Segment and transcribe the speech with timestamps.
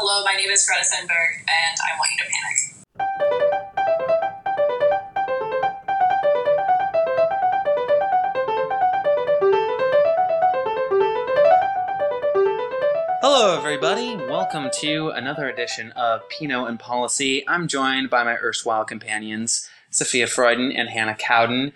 [0.00, 2.56] Hello, my name is Greta Thunberg, and I want you to panic.
[13.20, 14.14] Hello, everybody.
[14.14, 17.42] Welcome to another edition of Pinot and Policy.
[17.48, 21.72] I'm joined by my erstwhile companions, Sophia Freuden and Hannah Cowden.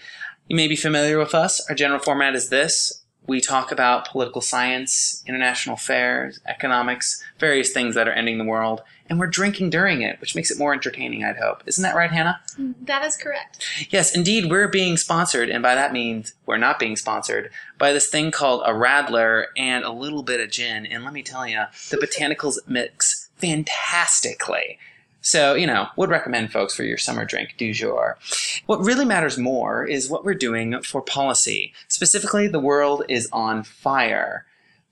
[0.47, 1.61] You may be familiar with us.
[1.69, 7.95] Our general format is this we talk about political science, international affairs, economics, various things
[7.95, 11.23] that are ending the world, and we're drinking during it, which makes it more entertaining,
[11.23, 11.63] I'd hope.
[11.67, 12.41] Isn't that right, Hannah?
[12.83, 13.65] That is correct.
[13.91, 18.09] Yes, indeed, we're being sponsored, and by that means we're not being sponsored by this
[18.09, 20.87] thing called a Radler and a little bit of gin.
[20.87, 24.79] And let me tell you, the botanicals mix fantastically.
[25.23, 28.19] So, you know, would recommend folks for your summer drink du jour.
[28.67, 31.73] What really matters more is what we're doing for policy.
[31.89, 34.45] Specifically, the world is on fire.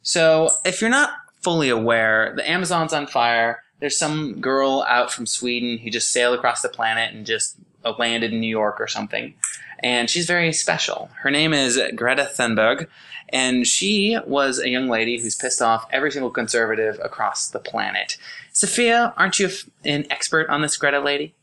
[0.03, 3.62] So, if you're not fully aware, the Amazon's on fire.
[3.80, 7.56] There's some girl out from Sweden who just sailed across the planet and just
[7.98, 9.34] landed in New York or something.
[9.83, 11.11] And she's very special.
[11.23, 12.86] Her name is Greta Thunberg,
[13.33, 18.17] and she was a young lady who's pissed off every single conservative across the planet.
[18.53, 19.48] Sophia, aren't you
[19.84, 21.34] an expert on this Greta lady?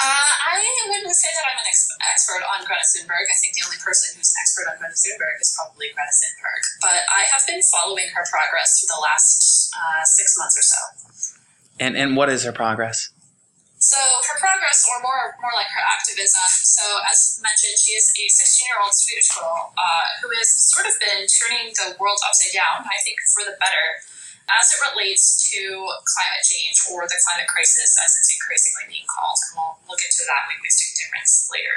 [0.00, 3.30] Uh, I wouldn't say that I'm an ex- expert on Greta Thunberg.
[3.30, 6.62] I think the only person who's an expert on Greta Thunberg is probably Greta Thunberg.
[6.82, 10.80] But I have been following her progress for the last uh, six months or so.
[11.78, 13.10] And and what is her progress?
[13.84, 16.48] So her progress, or more more like her activism.
[16.64, 20.88] So as mentioned, she is a 16 year old Swedish girl uh, who has sort
[20.88, 22.88] of been turning the world upside down.
[22.88, 24.00] I think for the better,
[24.48, 29.36] as it relates to climate change or the climate crisis, as it's increasingly being called.
[29.52, 31.76] And we'll look into that linguistic difference later.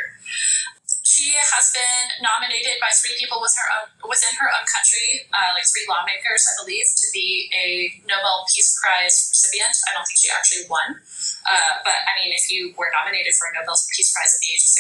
[1.08, 5.56] She has been nominated by three people with her own, within her own country, uh,
[5.56, 9.72] like three lawmakers, I believe, to be a Nobel Peace Prize recipient.
[9.88, 11.00] I don't think she actually won.
[11.48, 14.52] Uh, but I mean, if you were nominated for a Nobel Peace Prize at the
[14.52, 14.72] age of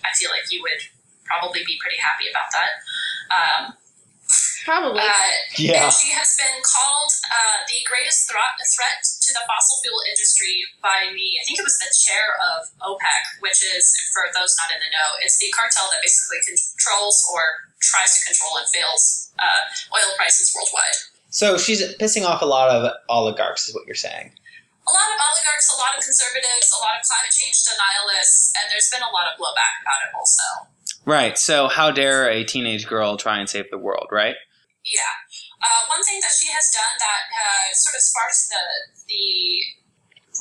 [0.00, 0.88] I feel like you would
[1.28, 2.72] probably be pretty happy about that.
[3.28, 3.62] Um,
[4.64, 5.04] Probably.
[5.04, 5.28] uh,
[5.84, 10.64] and she has been called uh, the greatest threat, threat to the fossil fuel industry
[10.84, 14.68] by the, I think it was the chair of OPEC, which is, for those not
[14.70, 19.32] in the know, it's the cartel that basically controls or tries to control and fails
[19.40, 20.96] uh, oil prices worldwide.
[21.32, 24.30] So she's pissing off a lot of oligarchs, is what you're saying.
[24.84, 28.70] A lot of oligarchs, a lot of conservatives, a lot of climate change denialists, and
[28.70, 30.68] there's been a lot of blowback about it also.
[31.04, 31.36] Right.
[31.36, 34.36] So how dare a teenage girl try and save the world, right?
[34.84, 35.16] Yeah.
[35.64, 38.60] Uh, one thing that she has done that uh, sort of sparks the
[39.08, 39.24] the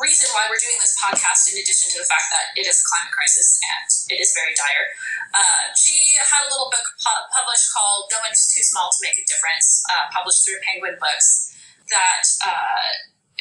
[0.01, 2.85] reason why we're doing this podcast, in addition to the fact that it is a
[2.89, 4.87] climate crisis and it is very dire,
[5.31, 9.15] uh, she had a little book pu- published called "No One's Too Small to Make
[9.15, 11.55] a Difference," uh, published through Penguin Books.
[11.87, 12.89] That uh,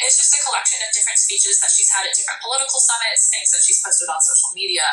[0.06, 3.50] is just a collection of different speeches that she's had at different political summits, things
[3.54, 4.86] that she's posted on social media,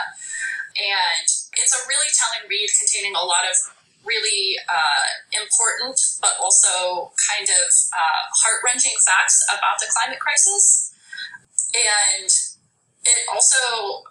[0.73, 3.57] and it's a really telling read containing a lot of
[4.05, 10.93] really uh, important but also kind of uh, heart wrenching facts about the climate crisis.
[11.75, 12.29] And
[13.05, 14.03] it also,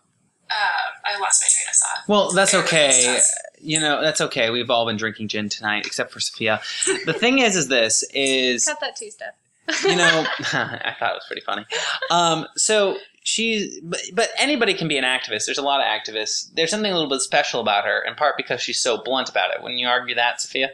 [0.50, 2.09] uh, I lost my train of thought.
[2.09, 3.21] Well, that's okay.
[3.60, 4.50] You know, that's okay.
[4.50, 6.60] We've all been drinking gin tonight, except for Sophia.
[7.06, 9.37] The thing is, is this is Cut that two step.
[9.84, 11.66] you know, I thought it was pretty funny.
[12.10, 12.97] Um, so
[13.28, 15.44] she's, but, but anybody can be an activist.
[15.44, 16.49] There's a lot of activists.
[16.56, 19.53] There's something a little bit special about her, in part because she's so blunt about
[19.53, 19.61] it.
[19.61, 20.72] Wouldn't you argue that, Sophia?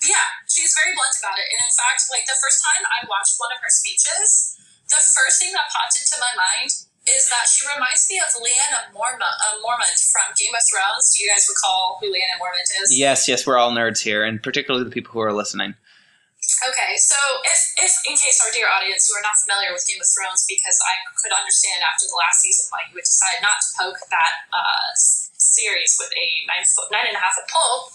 [0.00, 1.44] Yeah, she's very blunt about it.
[1.52, 4.56] And in fact, like the first time I watched one of her speeches,
[4.88, 6.72] the first thing that popped into my mind
[7.04, 11.12] is that she reminds me of Lyanna Mormont, uh, Mormont from Game of Thrones.
[11.12, 12.96] Do you guys recall who Lyanna Mormont is?
[12.96, 15.76] Yes, yes, we're all nerds here, and particularly the people who are listening.
[16.60, 17.16] Okay, so
[17.48, 20.44] if, if in case our dear audience who are not familiar with Game of Thrones,
[20.44, 24.00] because I could understand after the last season why you would decide not to poke
[24.12, 24.92] that uh,
[25.40, 27.88] series with a nine foot nine and a half foot pole.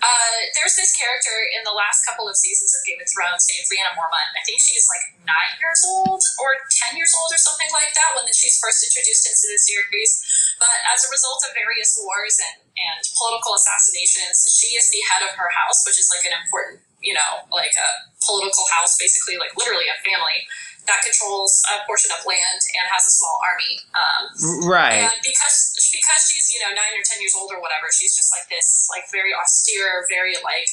[0.00, 3.68] Uh, there's this character in the last couple of seasons of Game of Thrones named
[3.68, 4.30] Lyanna Mormont.
[4.36, 8.16] I think she's like nine years old or ten years old or something like that
[8.16, 10.12] when she's first introduced into the series.
[10.58, 15.22] But as a result of various wars and, and political assassinations, she is the head
[15.22, 17.90] of her house, which is like an important, you know, like a
[18.26, 20.42] political house, basically, like literally a family
[20.90, 23.78] that controls a portion of land and has a small army.
[23.94, 24.22] Um,
[24.66, 25.04] Right.
[25.06, 28.32] and because because she's you know nine or ten years old or whatever, she's just
[28.34, 30.66] like this like very austere, very like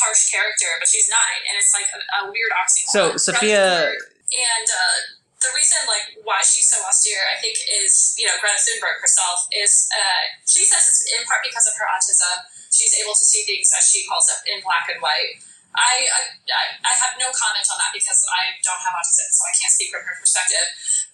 [0.00, 0.70] harsh character.
[0.80, 2.90] But she's nine, and it's like a, a weird oxymoron.
[2.90, 4.98] So, Sophia- and uh,
[5.40, 9.48] the reason like why she's so austere, I think, is you know Greta Thunberg herself
[9.56, 12.44] is uh, she says it's in part because of her autism.
[12.68, 15.40] She's able to see things as she calls it in black and white.
[15.70, 16.20] I, I,
[16.50, 19.72] I I have no comment on that because I don't have autism, so I can't
[19.72, 20.66] speak from her perspective.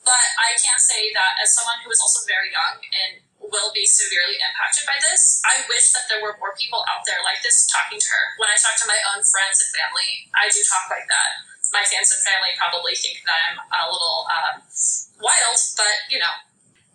[0.03, 3.87] But I can say that as someone who is also very young and will be
[3.87, 7.69] severely impacted by this, I wish that there were more people out there like this
[7.71, 8.25] talking to her.
[8.43, 11.46] When I talk to my own friends and family, I do talk like that.
[11.73, 14.63] My fans and family probably think that I'm a little um,
[15.21, 16.35] wild, but you know,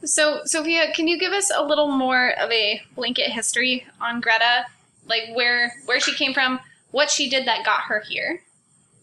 [0.04, 4.66] So, Sophia, can you give us a little more of a blanket history on Greta?
[5.06, 6.60] Like where where she came from,
[6.92, 8.42] what she did that got her here?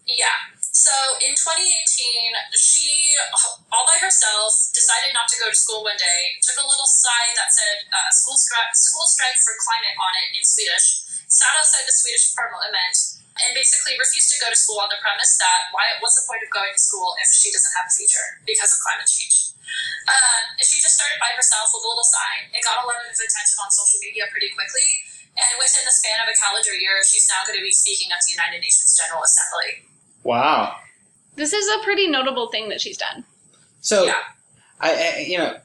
[0.06, 0.56] Yeah.
[0.78, 2.86] So in 2018, she,
[3.34, 7.34] all by herself, decided not to go to school one day, took a little sign
[7.34, 11.82] that said uh, school, stri- school strike for climate on it in Swedish, sat outside
[11.82, 12.94] the Swedish parliament,
[13.44, 16.42] and basically refused to go to school on the premise that why, what's the point
[16.42, 19.54] of going to school if she doesn't have a future because of climate change?
[20.08, 22.48] Um, she just started by herself with a little sign.
[22.50, 24.88] It got a lot of attention on social media pretty quickly.
[25.38, 28.18] And within the span of a calendar year, she's now going to be speaking at
[28.26, 29.70] the United Nations General Assembly.
[30.24, 30.74] Wow.
[31.36, 33.22] This is a pretty notable thing that she's done.
[33.80, 34.24] So, Yeah.
[34.80, 35.58] I, I, you know,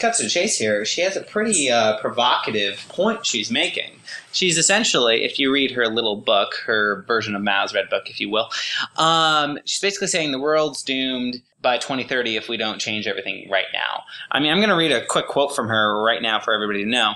[0.00, 0.84] cut to the chase here.
[0.84, 3.90] She has a pretty uh, provocative point she's making.
[4.32, 8.20] She's essentially, if you read her little book, her version of Mao's Red Book, if
[8.20, 8.48] you will,
[8.96, 13.66] um, she's basically saying the world's doomed by 2030 if we don't change everything right
[13.72, 14.02] now.
[14.30, 16.84] I mean, I'm going to read a quick quote from her right now for everybody
[16.84, 17.12] to know.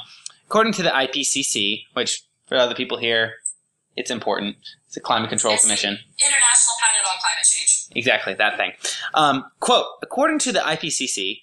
[0.46, 3.34] According to the IPCC, which for other people here,
[3.96, 4.56] it's important.
[4.86, 5.62] It's a Climate Control Yes.
[5.62, 5.90] Commission.
[5.90, 7.70] International Panel on Climate Change.
[7.96, 8.72] Exactly, that thing.
[9.14, 11.40] Um, quote According to the IPCC,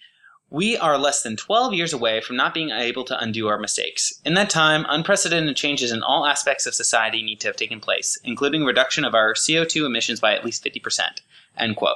[0.52, 4.14] we are less than 12 years away from not being able to undo our mistakes.
[4.26, 8.20] In that time, unprecedented changes in all aspects of society need to have taken place,
[8.26, 11.22] including reduction of our CO2 emissions by at least 50%.
[11.58, 11.96] End quote.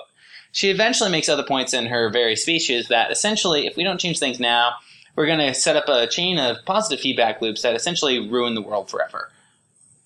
[0.54, 4.20] She eventually makes other points in her various speeches that essentially, if we don't change
[4.20, 4.76] things now,
[5.18, 8.62] we're going to set up a chain of positive feedback loops that essentially ruin the
[8.62, 9.32] world forever.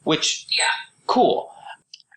[0.03, 0.65] Which Yeah.
[1.05, 1.53] cool.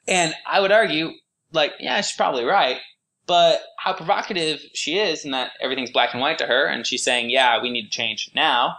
[0.08, 1.10] And I would argue,
[1.52, 2.78] like, yeah, she's probably right,
[3.26, 7.04] but how provocative she is, and that everything's black and white to her, and she's
[7.04, 8.76] saying, yeah, we need to change now,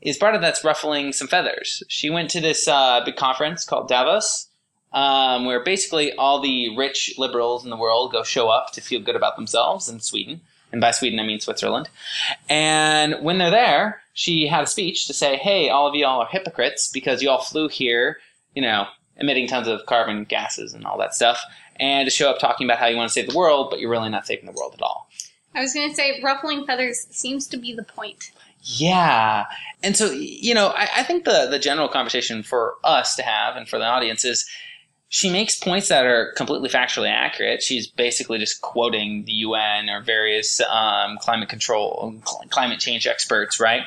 [0.00, 1.82] is part of that's ruffling some feathers.
[1.88, 4.48] She went to this uh, big conference called Davos,
[4.92, 9.00] um, where basically all the rich liberals in the world go show up to feel
[9.00, 10.40] good about themselves in Sweden.
[10.70, 11.88] And by Sweden, I mean Switzerland.
[12.48, 16.28] And when they're there, she had a speech to say, hey, all of y'all are
[16.28, 18.18] hypocrites because y'all flew here,
[18.54, 18.86] you know,
[19.18, 21.42] emitting tons of carbon gases and all that stuff,
[21.76, 23.90] and to show up talking about how you want to save the world, but you're
[23.90, 25.08] really not saving the world at all.
[25.54, 28.30] I was going to say ruffling feathers seems to be the point.
[28.62, 29.46] Yeah.
[29.82, 33.56] And so, you know, I, I think the, the general conversation for us to have
[33.56, 34.46] and for the audience is
[35.08, 37.62] she makes points that are completely factually accurate.
[37.62, 43.58] She's basically just quoting the UN or various um, climate control, cl- climate change experts,
[43.58, 43.82] right?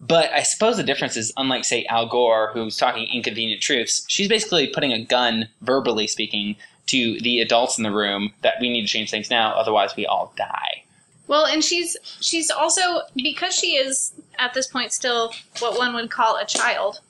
[0.00, 4.28] But I suppose the difference is, unlike, say, Al Gore, who's talking inconvenient truths, she's
[4.28, 6.56] basically putting a gun, verbally speaking,
[6.86, 10.06] to the adults in the room that we need to change things now, otherwise we
[10.06, 10.84] all die.
[11.26, 16.10] Well, and she's she's also because she is at this point still what one would
[16.10, 17.00] call a child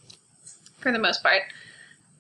[0.79, 1.43] for the most part.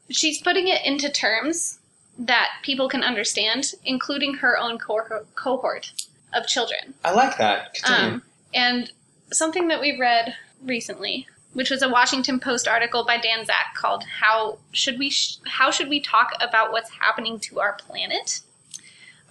[0.08, 1.80] She's putting it into terms
[2.18, 5.92] that people can understand, including her own co- cohort
[6.32, 6.94] of children.
[7.04, 7.76] I like that.
[7.84, 8.22] Um,
[8.54, 8.90] and
[9.32, 14.04] something that we've read recently, which was a Washington Post article by Dan Zak called
[14.20, 18.40] "How Should We Sh- How Should We Talk About What's Happening to Our Planet."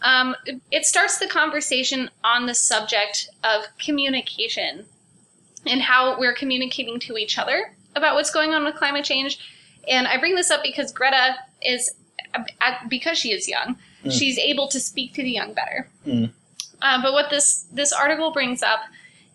[0.02, 4.86] Um, it- it starts the conversation on the subject of communication
[5.66, 9.40] and how we're communicating to each other about what's going on with climate change.
[9.88, 11.92] And I bring this up because Greta is,
[12.36, 12.44] uh,
[12.88, 14.12] because she is young, Mm.
[14.18, 15.90] she's able to speak to the young better.
[16.06, 16.32] Mm.
[16.80, 18.82] Uh, but what this this article brings up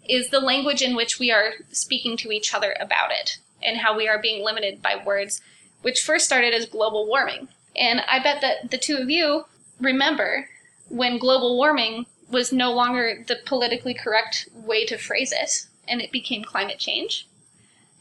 [0.09, 3.97] is the language in which we are speaking to each other about it and how
[3.97, 5.41] we are being limited by words,
[5.83, 7.49] which first started as global warming.
[7.77, 9.45] And I bet that the two of you
[9.81, 10.49] remember
[10.89, 16.13] when global warming was no longer the politically correct way to phrase it and it
[16.13, 17.29] became climate change.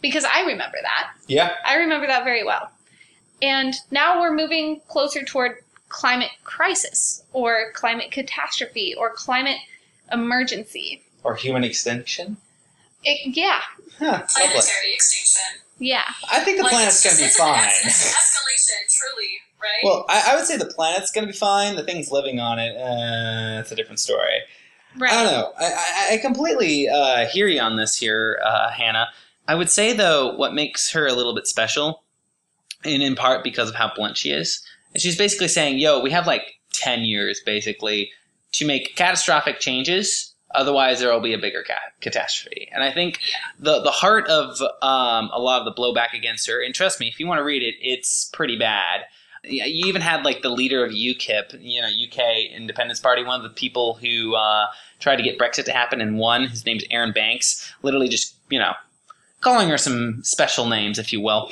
[0.01, 1.11] Because I remember that.
[1.27, 1.55] yeah.
[1.63, 2.71] I remember that very well.
[3.41, 5.57] And now we're moving closer toward
[5.89, 9.57] climate crisis or climate catastrophe or climate
[10.11, 11.03] emergency.
[11.23, 12.37] Or human extinction.
[13.03, 13.61] It, yeah,
[13.99, 14.27] Huh, lovely.
[14.35, 15.61] Planetary extinction.
[15.79, 16.03] yeah.
[16.31, 17.67] I think the Like, planet's going to be just- it's an fine.
[17.85, 19.29] es- escalation, truly,
[19.61, 19.79] right?
[19.83, 21.75] Well, I, I would say the planet's going to be fine.
[21.75, 24.39] The things living on it, uh, that's a different story.
[24.97, 25.13] Right.
[25.13, 25.53] I don't know.
[25.59, 25.65] I,
[26.11, 29.07] I, I completely uh, hear you on this here, uh, Hannah.
[29.47, 32.03] I would say, though, what makes her a little bit special,
[32.83, 34.61] and in part because of how blunt she is,
[34.93, 38.11] is she's basically saying, yo, we have like 10 years, basically,
[38.53, 40.30] to make catastrophic changes.
[40.53, 42.69] Otherwise, there will be a bigger ca- catastrophe.
[42.73, 43.19] And I think
[43.59, 47.07] the, the heart of um, a lot of the blowback against her, and trust me,
[47.07, 49.01] if you want to read it, it's pretty bad.
[49.43, 53.43] You even had like the leader of UKIP, you know, UK Independence Party, one of
[53.43, 54.67] the people who uh,
[54.99, 56.45] tried to get Brexit to happen and won.
[56.45, 57.73] His name's Arron Banks.
[57.81, 58.73] Literally, just you know,
[59.39, 61.51] calling her some special names, if you will.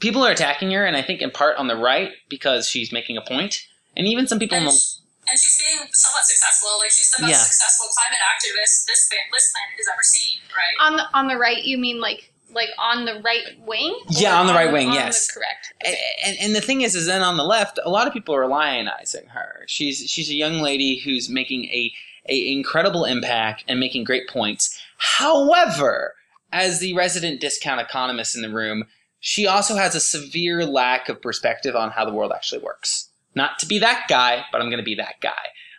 [0.00, 3.16] People are attacking her, and I think in part on the right because she's making
[3.16, 4.80] a point, and even some people in the
[5.28, 6.78] and she's being somewhat successful.
[6.78, 7.38] Like she's the most Yeah.
[7.38, 10.76] successful climate activist this this planet has ever seen, right?
[10.86, 13.98] On the on the right, you mean like like on the right wing?
[14.10, 15.26] Yeah, on the right wing, on yes.
[15.26, 15.74] The correct.
[15.84, 18.34] and, and, and the thing is, is then on the left, a lot of people
[18.34, 19.64] are lionizing her.
[19.66, 21.92] She's she's a young lady who's making a
[22.28, 24.80] a incredible impact and making great points.
[24.98, 26.14] However,
[26.52, 28.84] as the resident discount economist in the room,
[29.20, 33.08] she also has a severe lack of perspective on how the world actually works.
[33.34, 35.32] Not to be that guy, but I'm going to be that guy.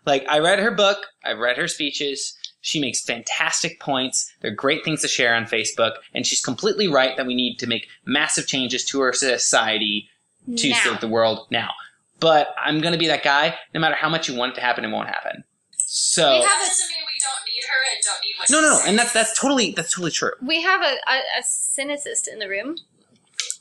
[0.05, 2.38] Like I read her book, I've read her speeches.
[2.62, 4.31] She makes fantastic points.
[4.41, 7.67] They're great things to share on Facebook, and she's completely right that we need to
[7.67, 10.09] make massive changes to our society
[10.57, 10.75] to Now.
[10.83, 11.71] save the world now.
[12.19, 13.55] But I'm going to be that guy.
[13.74, 15.43] No matter how much you want it to happen, it won't happen.
[15.77, 18.62] So We have that a- mean we don't need her and don't need what no,
[18.62, 20.31] no, no, and that's that's totally that's totally true.
[20.41, 22.77] We have a, a, a cynicist in the room.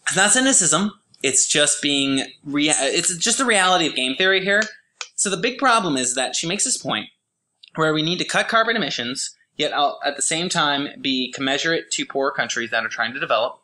[0.07, 0.93] It's not cynicism.
[1.25, 4.63] It's just being rea- It's just the reality of game theory here.
[5.17, 7.09] So the big problem is that she makes this point
[7.77, 11.91] where we need to cut carbon emissions, yet I'll, at the same time be commensurate
[11.93, 13.59] to poor countries that are trying to develop,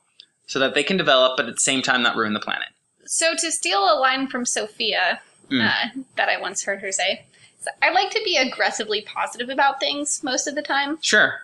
[0.47, 2.69] so that they can develop, but at the same time not ruin the planet.
[3.05, 5.67] So to steal a line from Sophia Mm.
[5.69, 7.25] uh, that I once heard her say,
[7.61, 10.97] so I like to be aggressively positive about things most of the time.
[11.02, 11.40] Sure.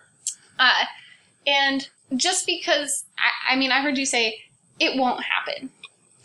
[0.57, 0.85] Uh,
[1.45, 4.39] and just because, I, I mean, I heard you say
[4.79, 5.69] it won't happen.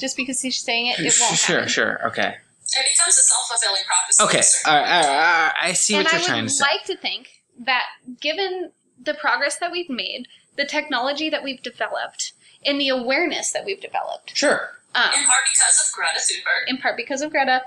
[0.03, 1.69] Just because he's saying it, it won't sure, happen.
[1.69, 2.07] sure.
[2.09, 2.29] Okay.
[2.35, 4.23] It becomes a self fulfilling prophecy.
[4.25, 4.39] Okay.
[4.39, 5.53] at a certain All right, all right, all right.
[5.63, 6.65] I see and what I you're trying would to say.
[6.65, 7.29] I would like to think
[7.61, 7.85] that
[8.21, 12.33] given the progress that we've made, the technology that we've developed,
[12.65, 14.79] and the awareness that we've developed, Sure.
[14.95, 16.69] um, in part because of Greta Thunberg.
[16.69, 17.63] in part because of Greta,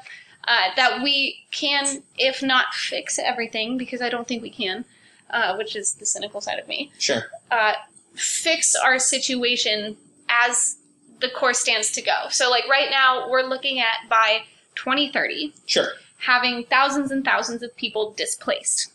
[0.48, 4.86] uh, that we can, if not fix everything, because I don't think we can,
[5.30, 7.24] uh, which is the cynical side of me, Sure.
[7.52, 7.74] uh,
[8.16, 9.98] fix our situation
[10.30, 10.78] as
[11.22, 12.28] the course stands to go.
[12.30, 14.42] So, like right now, we're looking at by
[14.76, 15.90] 2030 Sure.
[16.18, 18.92] having thousands and thousands of people displaced,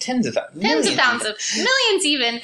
[0.00, 0.62] Tens of thousands.
[0.62, 2.34] tens of thousands of millions even,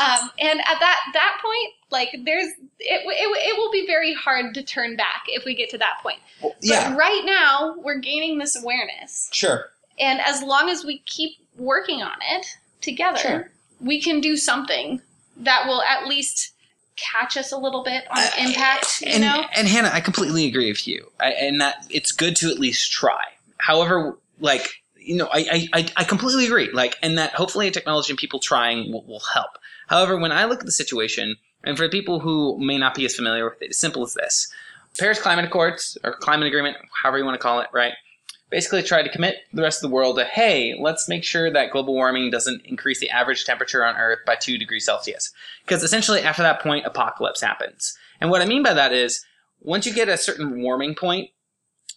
[0.00, 2.46] um, and at that that point, like there's
[2.78, 5.98] it, it, it will be very hard to turn back if we get to that
[6.02, 6.18] point.
[6.42, 6.96] Well, But yeah.
[6.96, 9.28] right now, we're gaining this awareness.
[9.32, 9.68] Sure.
[9.98, 12.46] And as long as we keep working on it
[12.80, 13.50] together, Sure.
[13.80, 15.02] we can do something
[15.36, 16.52] that will at least
[16.96, 19.44] catch us a little bit on Uh, impact, you and, know?
[19.54, 22.92] and Hannah, I completely agree with you, I, and that it's good to at least
[22.92, 23.22] try.
[23.58, 26.70] However, like you know, I, I, I- I completely agree.
[26.72, 29.50] Like, and that hopefully technology and people trying will, will help.
[29.88, 33.14] However, when I look at the situation, and for people who may not be as
[33.16, 34.52] familiar with it, as simple as this:
[34.98, 37.94] Paris Climate Accords or Climate Agreement, however you want to call it, right?
[38.50, 41.70] Basically, try to commit the rest of the world to, hey, let's make sure that
[41.70, 45.32] global warming doesn't increase the average temperature on Earth by two degrees Celsius.
[45.64, 47.96] Because essentially, after that point, apocalypse happens.
[48.20, 49.24] And what I mean by that is,
[49.60, 51.30] once you get a certain warming point,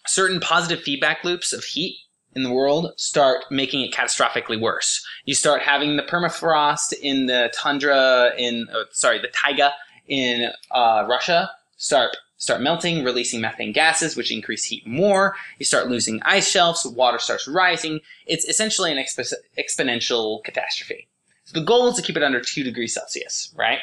[0.06, 1.98] certain positive feedback loops of heat
[2.36, 5.06] in the world start making it catastrophically worse.
[5.26, 9.74] You start having the permafrost in the tundra in, uh, sorry, the taiga
[10.08, 15.34] in uh, Russia start start melting, releasing methane gases, which increase heat more.
[15.60, 18.02] You start losing ice shelves, water starts rising.
[18.26, 21.08] It's essentially an expo- exponential catastrophe.
[21.46, 23.80] So the goal is to keep it under two degrees Celsius, right?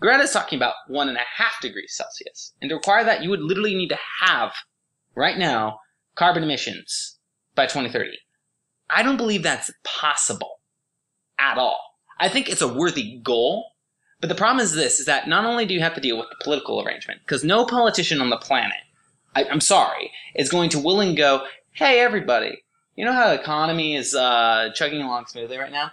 [0.00, 2.52] Greta's talking about one and a half degrees Celsius.
[2.60, 4.52] And to require that, you would literally need to have,
[5.14, 5.78] right now,
[6.16, 7.20] carbon emissions
[7.54, 8.18] by 2030.
[8.90, 10.58] I don't believe that's possible
[11.38, 11.78] at all.
[12.18, 13.71] I think it's a worthy goal,
[14.22, 16.28] but the problem is this, is that not only do you have to deal with
[16.30, 18.78] the political arrangement, because no politician on the planet,
[19.34, 22.62] I, I'm sorry, is going to will and go, hey everybody,
[22.94, 25.90] you know how the economy is uh, chugging along smoothly right now?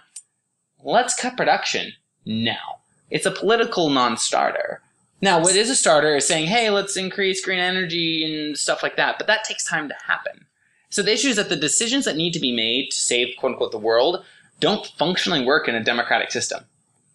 [0.84, 1.92] Let's cut production
[2.24, 2.78] now.
[3.10, 4.80] It's a political non-starter.
[5.20, 8.96] Now, what is a starter is saying, hey, let's increase green energy and stuff like
[8.96, 10.46] that, but that takes time to happen.
[10.88, 13.52] So the issue is that the decisions that need to be made to save, quote
[13.52, 14.24] unquote, the world
[14.60, 16.64] don't functionally work in a democratic system.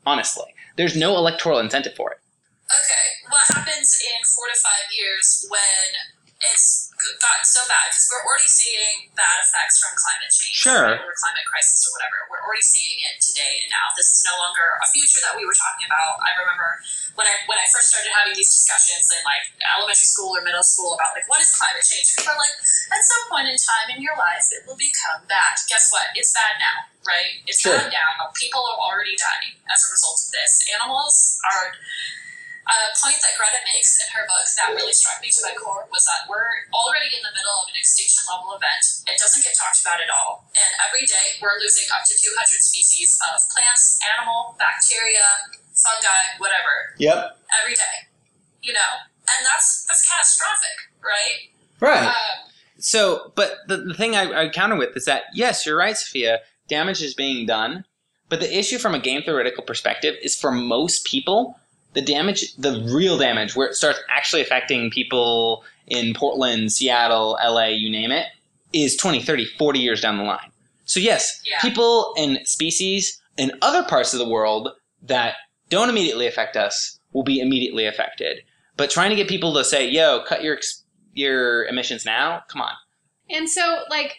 [0.06, 0.55] Honestly.
[0.76, 2.18] There's no electoral incentive for it.
[2.66, 5.90] Okay, what happens in four to five years when
[6.52, 6.85] it's
[7.22, 7.86] gotten so bad?
[7.92, 10.84] Because we're already seeing bad effects from climate change, Sure.
[10.90, 12.18] right, or climate crisis, or whatever.
[12.32, 13.86] We're already seeing it today and now.
[13.94, 16.20] This is no longer a future that we were talking about.
[16.26, 16.70] I remember
[17.16, 19.44] when I when I first started having these discussions in like
[19.78, 22.12] elementary school or middle school about like what is climate change.
[22.18, 22.56] People are like,
[22.92, 25.56] at some point in time in your life, it will become bad.
[25.70, 26.10] Guess what?
[26.18, 27.40] It's bad now, right?
[27.48, 27.78] It's Sure.
[27.78, 28.30] bad now.
[28.36, 30.52] People are already dying as a result of this.
[30.76, 31.72] Animals are
[32.66, 35.86] A point that Greta makes in her book that really struck me to my core
[35.94, 38.82] was that we're already in the middle of an extinction level event.
[39.06, 40.50] It doesn't get talked about at all.
[40.58, 42.34] And every day we're losing up to 200
[42.66, 47.38] species of plants, animal, bacteria, fungi, whatever, Yep.
[47.62, 47.96] every day.
[48.66, 48.92] You know?
[49.30, 51.38] And that's that's catastrophic, right?
[51.78, 52.10] Right.
[52.10, 55.96] Um, So, but the, the thing I, I counter with is that yes, you're right,
[55.98, 56.42] Sophia.
[56.68, 57.86] Damage is being done,
[58.30, 61.60] but the issue from a game theoretical perspective is for most people,
[61.96, 67.68] the damage, the real damage, where it starts actually affecting people in Portland, Seattle, LA,
[67.68, 68.28] you name it,
[68.74, 70.52] is 20, 30, 40 years down the line.
[70.86, 71.60] So yes, Yeah.
[71.62, 74.70] people and species in other parts of the world
[75.04, 75.36] that
[75.70, 78.42] don't immediately affect us will be immediately affected.
[78.78, 80.60] But trying to get people to say, "Yo, cut your
[81.14, 82.74] your emissions now," come on.
[83.30, 84.18] And so, like,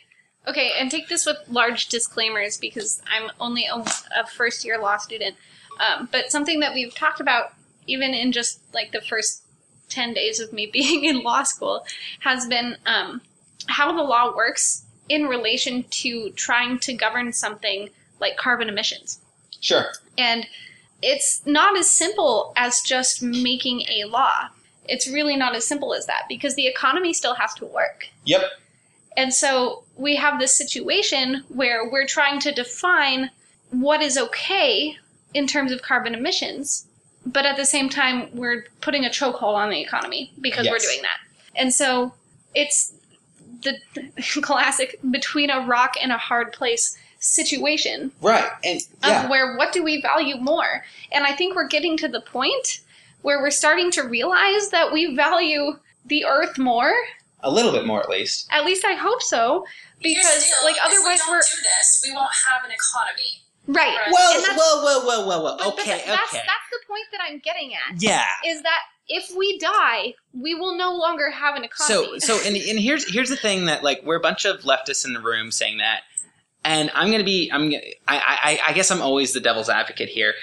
[0.49, 3.77] okay, and take this with large disclaimers because I'm only a,
[4.19, 5.37] a first year law student.
[5.79, 7.53] Um, but something that we've talked about,
[7.87, 9.43] even in just like the first
[9.89, 11.87] 10 days of me being in law school,
[12.21, 13.21] has been um,
[13.67, 17.89] how the law works in relation to trying to govern something
[18.21, 19.21] like carbon emissions.
[19.61, 19.87] Sure.
[20.19, 20.47] And
[21.03, 24.49] it's not as simple as just making a law.
[24.89, 28.09] It's really not as simple as that because the economy still has to work.
[28.25, 28.43] Yep.
[29.17, 33.31] And so we have this situation where we're trying to define
[33.71, 34.97] what is okay
[35.35, 36.87] in terms of carbon emissions,
[37.27, 41.03] but at the same time, we're putting a chokehold on the economy because we're doing
[41.03, 41.19] that.
[41.57, 42.15] And so
[42.55, 42.95] it's
[43.63, 43.79] the
[44.43, 48.49] classic between a rock and a hard place situation Right.
[48.63, 50.85] And of where what do we value more?
[51.13, 52.81] And I think we're getting to the point
[53.23, 56.95] where we're starting to realize that we value the earth more.
[57.41, 58.49] a little bit more at least.
[58.53, 59.67] At least I hope so.
[59.99, 62.71] here's Because deal, like if otherwise we don't we're do this, we won't have an
[62.71, 63.43] economy.
[63.67, 63.77] Right.
[63.77, 64.09] Right.
[64.11, 65.57] Whoa, whoa, whoa, whoa, whoa, whoa.
[65.59, 66.43] But, but Okay, th- that's okay.
[66.47, 68.01] that's the point that I'm getting at.
[68.03, 68.25] Yeah.
[68.45, 72.21] Is that if we die, we will no longer have an economy.
[72.21, 75.13] so, and, and here's here's the thing that like we're a bunch of leftists in
[75.13, 76.01] the room saying that,
[76.65, 77.73] and I'm gonna be I'm
[78.09, 80.35] I I, I guess I'm always the devil's advocate here.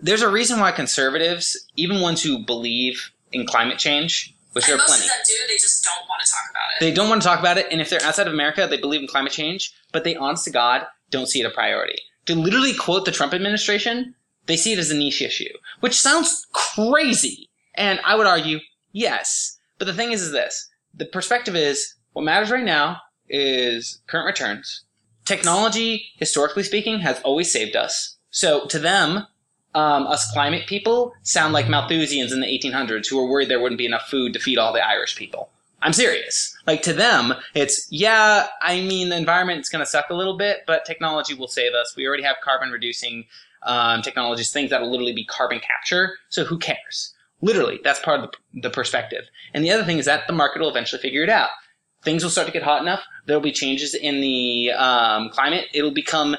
[0.00, 4.80] There's a reason why conservatives, even ones who believe in climate change, which there and
[4.80, 6.80] are most plenty, of them do, they just don't want to talk about it.
[6.80, 7.66] they don't want to talk about it.
[7.72, 10.50] And if they're outside of America, they believe in climate change, but they, honest to
[10.50, 11.98] God, don't see it a priority.
[12.28, 14.14] To literally quote the Trump administration,
[14.44, 15.48] they see it as a niche issue,
[15.80, 17.48] which sounds crazy.
[17.74, 18.58] And I would argue,
[18.92, 19.58] yes.
[19.78, 24.26] But the thing is, is this: the perspective is what matters right now is current
[24.26, 24.82] returns.
[25.24, 28.18] Technology, historically speaking, has always saved us.
[28.28, 29.26] So to them,
[29.74, 33.78] um, us climate people sound like Malthusians in the 1800s who were worried there wouldn't
[33.78, 35.48] be enough food to feed all the Irish people.
[35.80, 36.56] I'm serious.
[36.66, 38.48] Like to them, it's yeah.
[38.62, 41.94] I mean, the environment's going to suck a little bit, but technology will save us.
[41.96, 43.26] We already have carbon reducing
[43.62, 46.14] um, technologies, things that'll literally be carbon capture.
[46.28, 47.14] So who cares?
[47.40, 49.24] Literally, that's part of the, the perspective.
[49.54, 51.50] And the other thing is that the market will eventually figure it out.
[52.02, 53.02] Things will start to get hot enough.
[53.26, 55.66] There will be changes in the um, climate.
[55.72, 56.36] It'll become,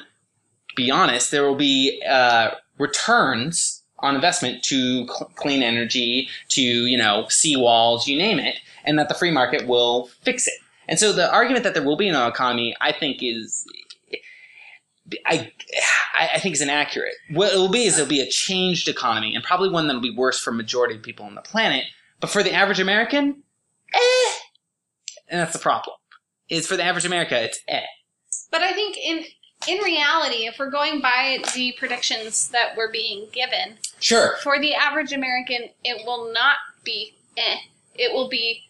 [0.76, 6.96] be honest, there will be uh, returns on investment to cl- clean energy, to you
[6.96, 10.54] know seawalls, you name it, and that the free market will fix it.
[10.88, 13.66] And so the argument that there will be no economy, I think, is
[15.26, 15.52] I
[16.14, 17.14] I I think is inaccurate.
[17.30, 20.14] What it will be is it'll be a changed economy, and probably one that'll be
[20.14, 21.84] worse for majority of people on the planet.
[22.20, 23.42] But for the average American,
[23.94, 24.30] eh,
[25.28, 25.96] and that's the problem.
[26.48, 27.82] Is for the average America, it's eh.
[28.50, 29.24] But I think in
[29.68, 34.36] in reality, if we're going by the predictions that we're being given, Sure.
[34.42, 37.58] for the average American, it will not be eh.
[37.94, 38.62] It will be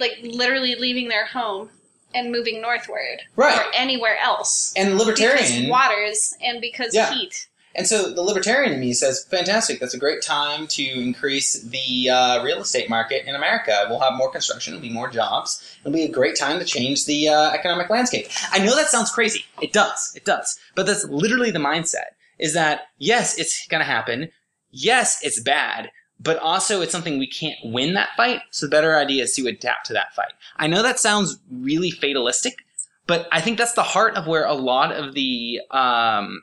[0.00, 1.70] like literally leaving their home
[2.14, 3.56] and moving northward Right.
[3.58, 4.72] or anywhere else.
[4.76, 7.12] And Because libertarian, waters and because Yeah.
[7.14, 7.46] heat.
[7.72, 12.10] And so the libertarian in me says, fantastic, that's a great time to increase the
[12.10, 13.86] uh, real estate market in America.
[13.88, 15.62] We'll have more construction, it'll be more jobs.
[15.80, 18.26] It'll be a great time to change the uh, economic landscape.
[18.50, 19.44] I know that sounds crazy.
[19.62, 20.12] It does.
[20.16, 20.58] It does.
[20.74, 24.30] But that's literally the mindset is that, yes, it's going to happen.
[24.72, 25.90] Yes, it's bad.
[26.22, 28.42] But also, it's something we can't win that fight.
[28.50, 30.32] So the better idea is to adapt to that fight.
[30.56, 32.58] I know that sounds really fatalistic,
[33.06, 36.42] but I think that's the heart of where a lot of the um,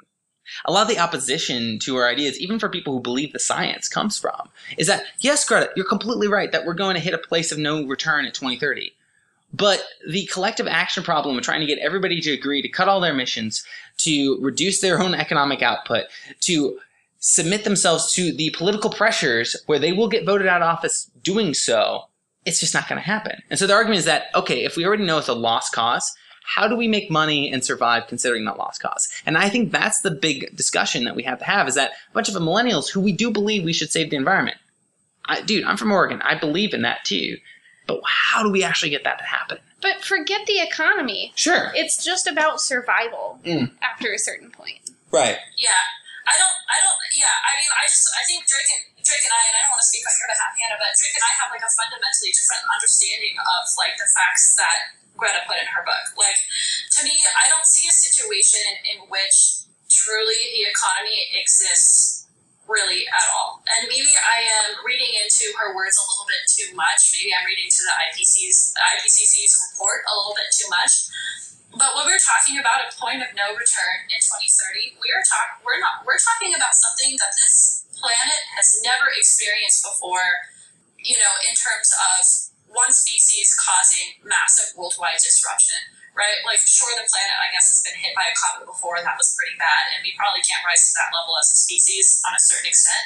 [0.65, 3.87] a lot of the opposition to our ideas, even for people who believe the science,
[3.87, 7.19] comes from is that yes, Greta, you're completely right that we're going to hit a
[7.19, 8.93] place of no return at 2030.
[9.53, 12.99] But the collective action problem of trying to get everybody to agree to cut all
[12.99, 13.63] their emissions,
[13.99, 16.05] to reduce their own economic output,
[16.41, 16.79] to
[17.19, 21.53] submit themselves to the political pressures where they will get voted out of office doing
[21.53, 22.03] so,
[22.45, 23.41] it's just not going to happen.
[23.49, 26.13] And so the argument is that, okay, if we already know it's a lost cause,
[26.45, 29.09] how do we make money and survive considering that lost cause?
[29.25, 32.13] And I think that's the big discussion that we have to have is that a
[32.13, 34.57] bunch of millennials who we do believe we should save the environment.
[35.25, 36.21] I, dude, I'm from Oregon.
[36.23, 37.37] I believe in that too.
[37.85, 39.57] But how do we actually get that to happen?
[39.81, 41.33] But forget the economy.
[41.35, 41.71] Sure.
[41.75, 43.71] It's just about survival Mm.
[43.81, 44.89] after a certain point.
[45.11, 45.37] Right.
[45.57, 45.69] Yeah,
[46.27, 49.31] I don't, I don't, yeah, I mean, I just, I think Drake and Drake and
[49.31, 51.33] I, and I don't want to speak on your behalf, Hannah, but Drake and I
[51.39, 54.77] have like a fundamentally different understanding of like the facts that
[55.15, 56.05] Greta put in her book.
[56.19, 56.39] Like,
[56.99, 62.27] to me, I don't see a situation in which truly the economy exists
[62.67, 63.63] really at all.
[63.63, 67.15] And maybe I am reading into her words a little bit too much.
[67.15, 70.93] Maybe I'm reading to the IPCC's, the IPCC's report a little bit too much.
[71.77, 75.77] But when we're talking about a point of no return in 2030, we're talk we're
[75.77, 80.41] not we're talking about something that this planet has never experienced before.
[80.97, 82.21] You know, in terms of
[82.73, 86.41] one species causing massive worldwide disruption, right?
[86.43, 89.15] Like, sure, the planet I guess has been hit by a comet before, and that
[89.15, 92.33] was pretty bad, and we probably can't rise to that level as a species on
[92.33, 93.05] a certain extent.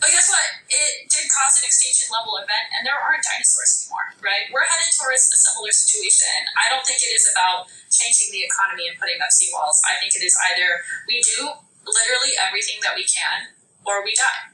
[0.00, 0.44] But guess what?
[0.68, 4.44] It did cause an extinction level event, and there aren't dinosaurs anymore, right?
[4.52, 6.36] We're headed towards a similar situation.
[6.56, 9.76] I don't think it is about changing the economy and putting up seawalls.
[9.88, 10.68] I think it is either
[11.08, 11.48] we do
[11.84, 13.52] literally everything that we can,
[13.88, 14.52] or we die.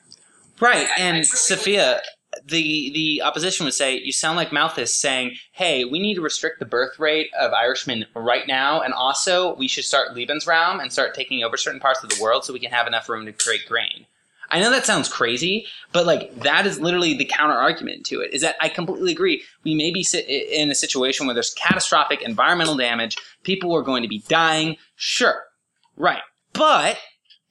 [0.63, 0.87] Right.
[0.87, 2.03] I- I and truly Sophia,
[2.45, 6.59] the the opposition would say, you sound like Malthus saying, hey, we need to restrict
[6.59, 11.15] the birth rate of Irishmen right now, and also we should start Lebensraum and start
[11.15, 13.67] taking over certain parts of the world so we can have enough room to create
[13.69, 14.07] grain.
[14.51, 18.35] I know that sounds crazy, but like that is literally the counter argument to it.
[18.35, 19.43] Is that I completely agree.
[19.65, 23.17] We may be in a situation where there's catastrophic environmental damage.
[23.45, 24.77] People are going to be dying.
[24.95, 25.43] Sure,
[25.97, 26.23] right.
[26.53, 26.99] But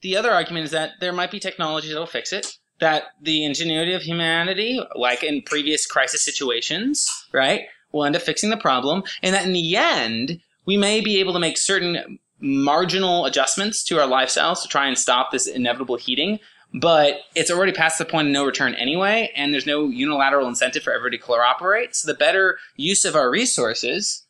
[0.00, 2.56] the other argument is that there might be technology that'll fix it.
[2.82, 8.50] That the ingenuity of humanity, like in previous crisis situations, right, will end up fixing
[8.50, 13.24] the problem, and that in the end we may be able to make certain marginal
[13.24, 16.38] adjustments to our lifestyles to try and stop this inevitable heating
[16.74, 20.82] but it's already past the point of no return anyway, and there's no unilateral incentive
[20.82, 21.94] for everybody to cooperate.
[21.94, 24.24] So the better use of our resources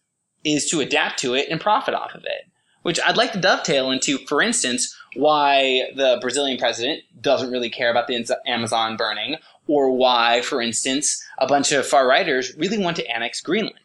[0.45, 2.51] is to adapt to it and profit off of it.
[2.83, 7.91] Which I'd like to dovetail into, for instance, why the Brazilian president doesn't really care
[7.91, 9.37] about the Amazon burning,
[9.69, 13.77] or why, for instance, a bunch of far righters really want to annex Greenland.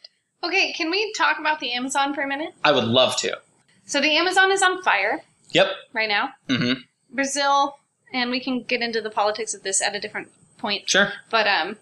[0.43, 2.53] Okay, can we talk about the Amazon for a minute?
[2.63, 3.37] I would love to.
[3.85, 5.67] So the Amazon is on fire Yep.
[5.93, 6.29] right now.
[6.49, 6.81] Mm-hmm.
[7.13, 7.77] Brazil,
[8.13, 11.13] and we can get into the politics of this at a different point, Sure.
[11.29, 11.77] but um,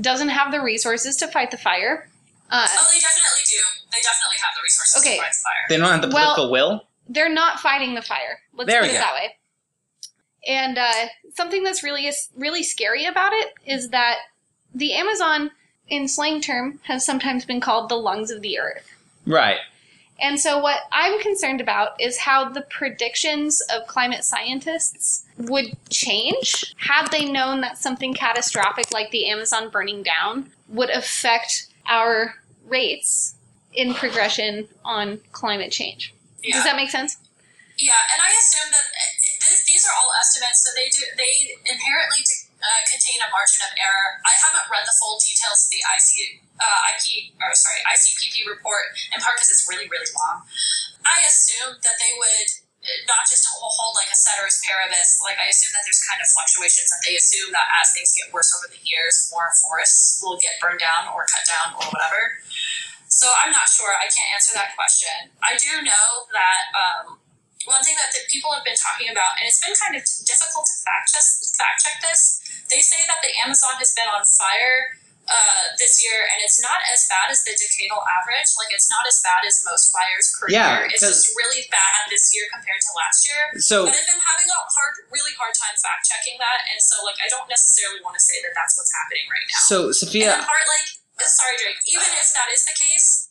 [0.00, 2.08] doesn't have the resources to fight the fire.
[2.50, 3.60] Uh, Oh, they definitely do.
[3.92, 5.16] They definitely have the resources Okay.
[5.16, 5.66] to fight the fire.
[5.68, 6.88] They don't have the Well- political will.
[7.10, 8.40] they're not fighting the fire.
[8.54, 9.04] Let's There put we it go.
[9.04, 9.36] that way.
[10.46, 14.16] And uh, something that's really really scary about it is that
[14.74, 15.50] the Amazon,
[15.88, 18.88] in slang term, has sometimes been called the lungs of the earth.
[19.26, 19.58] Right.
[20.20, 26.74] And so, what I'm concerned about is how the predictions of climate scientists would change
[26.76, 32.34] had they known that something catastrophic like the Amazon burning down would affect our
[32.66, 33.34] rates
[33.72, 36.14] in progression on climate change.
[36.44, 36.56] Yeah.
[36.56, 37.16] Does that make sense?
[37.78, 39.02] Yeah, and I assume that uh,
[39.38, 42.26] this, these are all estimates, so they do they inherently
[42.58, 44.18] uh, contain a margin of error.
[44.26, 48.98] I haven't read the full details of the IC uh, IP or sorry ICPP report
[49.14, 50.42] in part because it's really really long.
[51.06, 52.50] I assume that they would
[53.06, 55.20] not just hold, like a ceteris paribus.
[55.24, 58.32] Like I assume that there's kind of fluctuations that they assume that as things get
[58.32, 62.42] worse over the years, more forests will get burned down or cut down or whatever.
[63.08, 63.96] So I'm not sure.
[63.96, 65.32] I can't answer that question.
[65.40, 67.06] I do know that um,
[67.64, 70.64] one thing that the people have been talking about, and it's been kind of difficult
[70.68, 72.44] to fact check, fact check this.
[72.68, 76.80] They say that the Amazon has been on fire uh, this year, and it's not
[76.88, 78.48] as bad as the decadal average.
[78.56, 80.88] Like it's not as bad as most fires per Yeah, year.
[80.88, 83.42] It's just really bad this year compared to last year.
[83.60, 87.04] So But I've been having a hard, really hard time fact checking that, and so
[87.04, 89.60] like I don't necessarily want to say that that's what's happening right now.
[89.68, 90.88] so And Sophia, then part like,
[91.28, 91.80] sorry, Drake.
[91.92, 93.28] Even if that is the case,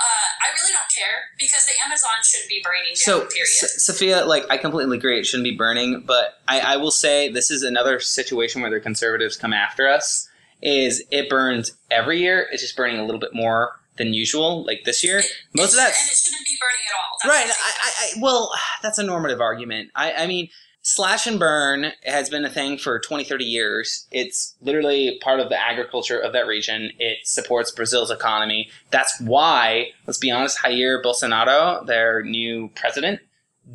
[0.00, 3.04] uh, I really don't care because the Amazon shouldn't be burning down.
[3.04, 3.52] So, period.
[3.62, 6.02] S- Sophia, like I completely agree, it shouldn't be burning.
[6.06, 10.28] But I, I will say this is another situation where the conservatives come after us.
[10.62, 12.46] Is it burns every year?
[12.52, 14.64] It's just burning a little bit more than usual.
[14.64, 15.88] Like this year, It- most of that.
[15.88, 17.18] and it shouldn't be burning at all.
[17.22, 17.50] That's Right.
[17.50, 17.72] I.
[17.82, 18.50] I, I, well,
[18.82, 19.90] that's a normative argument.
[19.94, 20.48] I, I mean,
[20.82, 24.06] slash and burn has been a thing for 20, 30 years.
[24.10, 26.90] It's literally part of the agriculture of that region.
[26.98, 28.68] It supports Brazil's economy.
[28.90, 33.20] That's why, let's be honest, Jair Bolsonaro, their new president,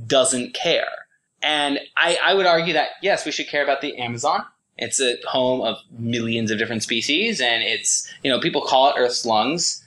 [0.06, 0.90] doesn't care.
[1.42, 4.44] And I, I would argue that, yes, we should care about the Amazon.
[4.82, 8.96] It's a home of millions of different species, and it's, you know, people call it
[8.98, 9.84] Earth's lungs.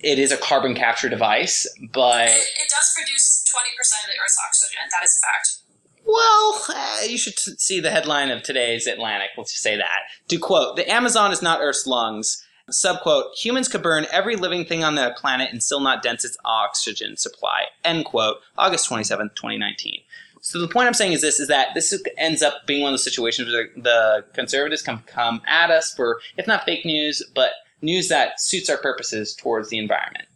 [0.00, 4.22] It is a carbon capture device, but It, it does produce twenty percent of the
[4.22, 4.78] Earth's oxygen.
[4.90, 5.64] That is a fact.
[6.06, 9.30] Well, uh, you should t- see the headline of today's Atlantic.
[9.38, 10.00] Let's just say that.
[10.28, 12.44] To quote, the Amazon is not Earth's lungs.
[12.70, 16.36] Subquote, humans could burn every living thing on the planet and still not dent its
[16.44, 17.64] oxygen supply.
[17.84, 18.38] End quote.
[18.56, 20.00] August 27th, 2019.
[20.44, 22.92] So the point I'm saying is this, is that this is, ends up being one
[22.92, 26.84] of those situations where the, the conservatives come, come at us for, if not fake
[26.84, 30.26] news, but news that suits our purposes towards the environment.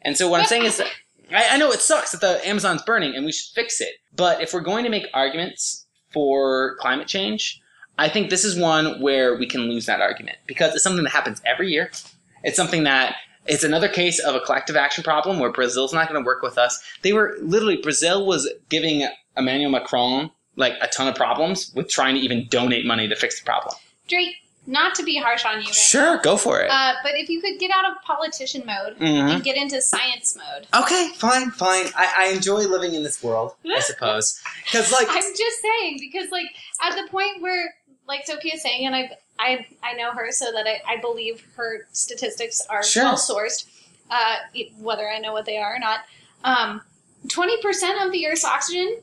[0.00, 0.86] And so what I'm saying is that
[1.30, 3.96] I, I know it sucks that the Amazon's burning and we should fix it.
[4.16, 7.60] But if we're going to make arguments for climate change,
[7.98, 11.12] I think this is one where we can lose that argument because it's something that
[11.12, 11.90] happens every year.
[12.42, 16.22] It's something that it's another case of a collective action problem where Brazil's not going
[16.22, 16.82] to work with us.
[17.02, 19.06] They were literally Brazil was giving
[19.38, 23.38] Emmanuel Macron like a ton of problems with trying to even donate money to fix
[23.40, 23.74] the problem.
[24.08, 24.34] Drake,
[24.66, 26.70] not to be harsh on you, right Sure, go for it.
[26.70, 29.34] Uh, but if you could get out of politician mode Mhm.
[29.34, 31.86] and get into science mode, Okay, fine, fine.
[31.96, 34.40] I, I enjoy living in this world, I suppose.
[34.64, 36.46] Because, like, I'm just saying because like
[36.82, 37.74] at the point where
[38.08, 41.86] like Sophia's saying, and I I I know her so that I, I believe her
[41.92, 43.04] statistics are Sure.
[43.04, 43.64] well sourced,
[44.10, 44.36] uh,
[44.80, 46.00] whether I know what they are or not.
[46.42, 46.82] Um,
[47.28, 48.98] Twenty percent of the Earth's oxygen.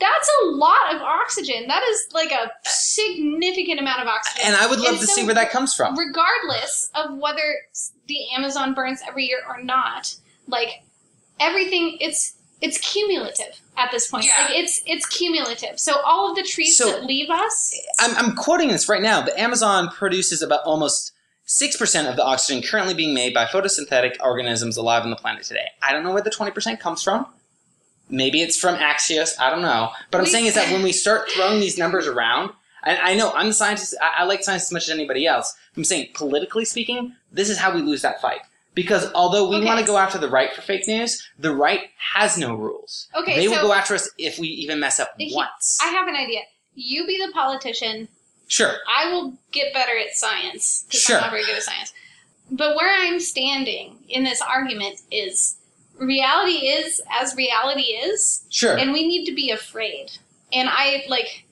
[0.00, 1.66] That's a lot of oxygen.
[1.68, 4.42] That is like a significant amount of oxygen.
[4.46, 5.96] and I would love And to so- see where that comes from.
[5.98, 7.54] regardless of whether
[8.08, 10.14] the Amazon burns every year or not,
[10.46, 10.82] like
[11.38, 14.26] everything, it's it's cumulative at this point.
[14.26, 14.44] Yeah.
[14.44, 15.80] Like it's it's cumulative.
[15.80, 19.22] So all of the trees So- that leave us, I'm, I'm quoting this right now.
[19.22, 21.12] The Amazon produces about almost
[21.48, 25.66] 6% of the oxygen currently being made by photosynthetic organisms alive on the planet today.
[25.82, 27.26] I don't know where the 20% comes from.
[28.10, 29.34] Maybe it's from Axios.
[29.40, 29.90] I don't know.
[30.10, 32.50] But I'm We- saying is that when we start throwing these numbers around,
[32.84, 35.54] and I know I'm a scientist, I, I like science as much as anybody else.
[35.76, 38.40] I'm saying, politically speaking, this is how we lose that fight.
[38.74, 39.66] Because although we Okay.
[39.66, 43.08] want to go after the right for fake news, the right has no rules.
[43.16, 45.78] Okay, they will go after us if we even mess up He- once.
[45.82, 46.40] I have an idea.
[46.74, 48.08] You be the politician.
[48.48, 48.76] sure.
[48.88, 51.16] I will get better at science because Sure.
[51.16, 51.92] I'm not very good at science.
[52.50, 55.56] But where I'm standing in this argument is
[56.00, 58.76] reality is as reality is, Sure.
[58.76, 60.10] and we need to be afraid.
[60.52, 61.44] And I like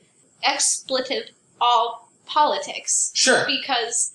[0.43, 1.31] expletive
[1.61, 3.45] all politics sure.
[3.47, 4.13] because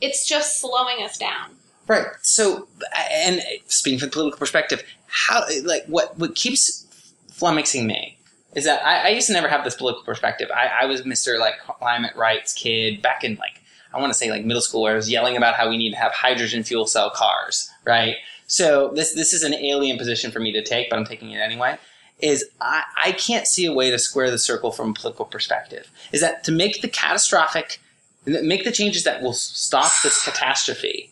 [0.00, 1.50] it's just slowing us down.
[1.86, 2.06] Right.
[2.22, 2.66] So,
[3.10, 6.86] and speaking from the political perspective, how like what what keeps
[7.30, 8.18] flummoxing me
[8.54, 10.50] is that I, I used to never have this political perspective.
[10.54, 13.60] I, I was Mister like climate rights kid back in like
[13.92, 15.90] I want to say like middle school where I was yelling about how we need
[15.90, 17.70] to have hydrogen fuel cell cars.
[17.84, 18.16] Right.
[18.46, 21.38] So this this is an alien position for me to take, but I'm taking it
[21.38, 21.78] anyway.
[22.20, 25.90] Is I, I can't see a way to square the circle from a political perspective.
[26.12, 27.80] Is that to make the catastrophic,
[28.24, 31.10] make the changes that will stop this catastrophe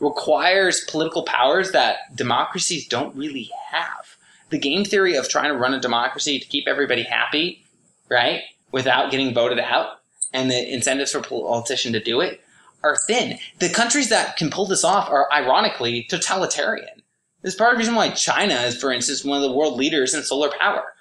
[0.00, 4.16] requires political powers that democracies don't really have.
[4.50, 7.64] The game theory of trying to run a democracy to keep everybody happy,
[8.10, 8.42] right,
[8.72, 10.00] without getting voted out,
[10.34, 12.40] and the incentives for politician to do it
[12.82, 13.38] are thin.
[13.58, 17.02] The countries that can pull this off are ironically totalitarian.
[17.42, 19.76] This is part of the reason why China is, for instance, one of the world
[19.76, 20.94] leaders in solar power.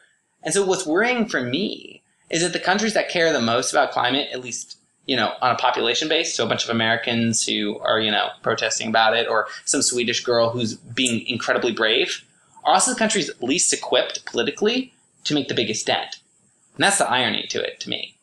[0.44, 3.91] And so what's worrying for me is that the countries that care the most about
[3.91, 7.80] climate, at least you know, on a population base, so a bunch of Americans who
[7.80, 12.24] are, you know, protesting about it, or some Swedish girl who's being incredibly brave,
[12.63, 16.17] are also the countries least equipped politically to make the biggest dent.
[16.76, 18.15] And that's the irony to it, to me.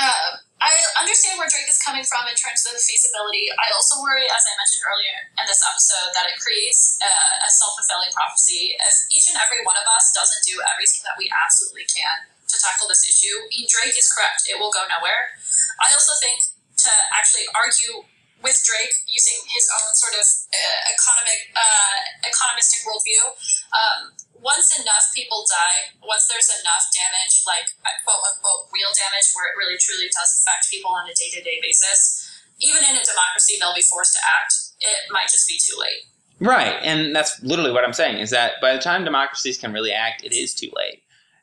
[0.00, 3.46] Uh, I understand where Drake is coming from in terms of the feasibility.
[3.54, 7.78] I also worry, as I mentioned earlier in this episode, that it creates a, self
[7.78, 8.74] fulfilling prophecy.
[8.74, 12.56] If each and every one of us doesn't do everything that we absolutely can to
[12.58, 13.38] tackle this issue,
[13.70, 14.50] Drake is correct.
[14.50, 15.30] It will go nowhere.
[15.78, 16.42] I also think
[16.86, 18.02] to actually argue
[18.42, 23.22] with Drake using his own sort of uh, economic, uh, economistic worldview,
[23.74, 24.00] um,
[24.40, 27.66] once enough people die, once there's enough damage, like
[28.06, 31.42] quote unquote real damage, where it really truly does affect people on a day to
[31.42, 34.54] day basis, even in a democracy, they'll be forced to act.
[34.80, 36.02] It might just be too late.
[36.40, 39.92] Right, and that's literally what I'm saying is that by the time democracies can really
[39.92, 41.02] act, it is too late.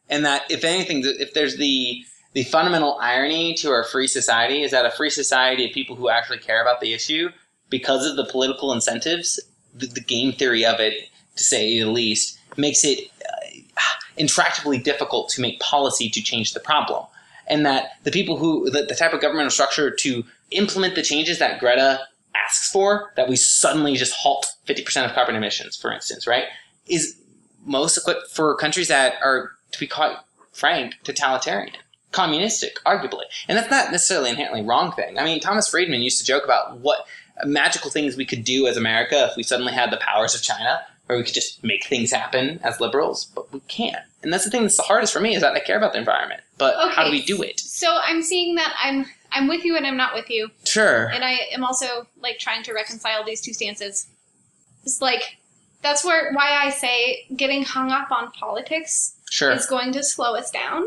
[0.09, 2.03] And that if anything, if there's the
[2.33, 6.09] the fundamental irony to our free society is that a free society of people who
[6.09, 7.29] actually care about the issue,
[7.69, 9.39] because of the political incentives,
[9.73, 13.81] the, the game theory of it, to say the least, makes it uh,
[14.17, 17.05] intractably difficult to make policy to change the problem.
[17.47, 21.39] And that the people who, the, the type of governmental structure to implement the changes
[21.39, 22.01] that Greta
[22.35, 26.45] asks for, that we suddenly just halt 50% of carbon emissions, for instance, right,
[26.87, 27.15] is
[27.63, 30.17] most equipped for countries that are, to be quite
[30.53, 31.75] frank, totalitarian
[32.15, 33.23] communistic, arguably.
[33.47, 35.19] And that's not necessarily inherently wrong thing.
[35.19, 37.05] I mean, Thomas Friedman used to joke about what
[37.43, 40.81] magical things we could do as America if we suddenly had the powers of China.
[41.09, 44.03] Or we could just make things happen as liberals, but we can't.
[44.23, 45.99] And that's the thing that's the hardest for me is that I care about the
[45.99, 47.59] environment, but how do we do it?
[47.59, 51.07] So I'm seeing that I'm I'm with you and I'm not with you, Sure.
[51.07, 54.07] and I am also like trying to reconcile these two stances.
[54.83, 55.37] It's like
[55.81, 59.51] that's where why I say getting hung up on politics Sure.
[59.51, 60.85] is going to slow us down.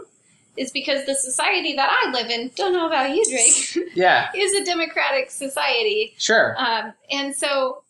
[0.56, 4.28] Is because the society that I live in, don't know about you, Drake, Yeah.
[4.34, 6.14] is a democratic society.
[6.18, 6.56] Sure.
[6.58, 7.84] Um, and so,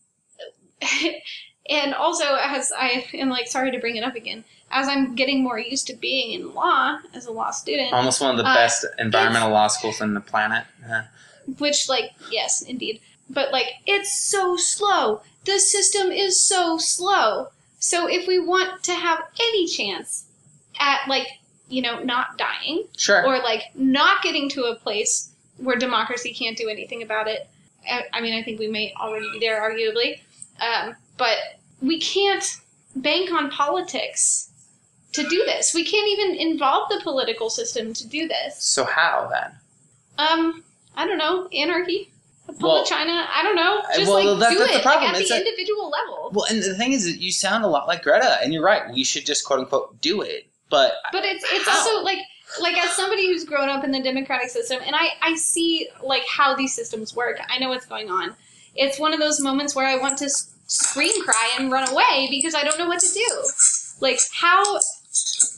[1.69, 5.43] and also as I am like sorry to bring it up again, as I'm getting
[5.43, 8.55] more used to being in law as a law student, Almost one of the uh,
[8.55, 10.65] best environmental law schools on the planet.
[11.59, 13.01] Which like yes, indeed,
[13.31, 15.23] but like it's so slow.
[15.45, 17.49] The system is so slow.
[17.79, 20.27] So if we want to have any chance
[20.79, 21.29] at like
[21.69, 23.25] you know not dying Sure.
[23.27, 27.49] or like not getting to a place where democracy can't do anything about it.
[27.89, 30.21] I, I mean, I think we may already be there, arguably,
[30.61, 31.37] um, but
[31.81, 32.45] we can't
[32.97, 34.51] bank on politics
[35.13, 35.73] to do this.
[35.75, 38.63] We can't even involve the political system to do this.
[38.63, 39.55] so how then?
[40.19, 40.65] Um,
[40.97, 42.11] I don't know, anarchy,
[42.47, 43.27] public Well- China.
[43.33, 45.05] I don't know, just well, like that- do that's it the problem.
[45.05, 46.31] like, at It's the that- individual level.
[46.35, 48.91] Well, and the thing is, that you sound a lot like Greta, and you're right.
[48.93, 50.47] We should just quote unquote do it.
[50.71, 51.79] But But it's it's How?
[51.79, 52.19] also like
[52.61, 56.27] like as somebody who's grown up in the democratic system and I I see like
[56.27, 57.39] how these systems work.
[57.49, 58.35] I know what's going on.
[58.75, 60.31] It's one of those moments where I want to
[60.69, 63.29] scream cry and run away because I don't know what to do.
[64.01, 64.63] Like how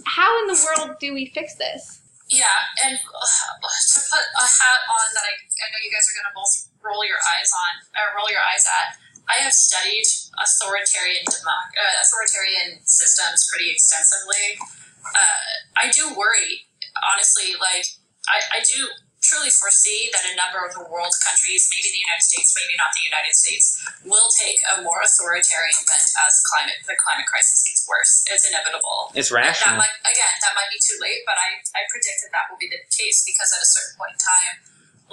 [0.07, 2.01] how in the world do we fix this?
[2.31, 6.15] Yeah, and uh, to put a hat on that I, I know you guys are
[6.15, 8.97] going to both roll your eyes on, or roll your eyes at.
[9.27, 10.07] I have studied
[10.39, 14.59] authoritarian democ- uh, authoritarian systems pretty extensively.
[15.03, 16.71] Uh, I do worry,
[17.03, 17.59] honestly.
[17.59, 17.87] Like
[18.31, 18.87] I, I do
[19.21, 22.91] truly foresee that a number of the world countries, maybe the United States, maybe not
[22.97, 23.67] the United States,
[24.09, 28.25] will take a more authoritarian bent as climate the climate crisis gets worse.
[28.33, 29.13] It's inevitable.
[29.15, 29.77] it's That rational.
[29.81, 32.69] might again, that might be too late, but I, I predict that that will be
[32.73, 34.55] the case because at a certain point in time,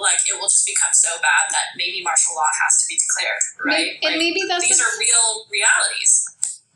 [0.00, 3.42] like it will just become so bad that maybe martial law has to be declared,
[3.66, 3.90] right?
[3.98, 6.22] and Like, maybe that's these what's- are real realities.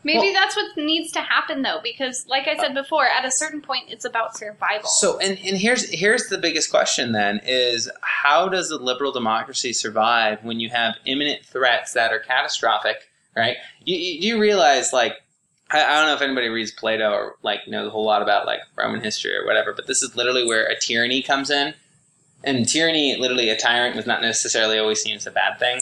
[0.05, 3.61] Maybe that's what needs to happen though because like I said before, at a certain
[3.61, 4.89] point it's about survival.
[4.89, 9.73] So, and, and here's here's the biggest question then is how does a liberal democracy
[9.73, 12.97] survive when you have imminent threats that are catastrophic,
[13.37, 13.57] right?
[13.85, 15.15] You, you, you realize like
[15.73, 18.47] I, I don't know if anybody reads Plato or like knows a whole lot about
[18.47, 21.75] like Roman history or whatever, but this is literally where a tyranny comes in,
[22.45, 25.81] and tyranny, literally a tyrant, was not necessarily always seen as a bad thing.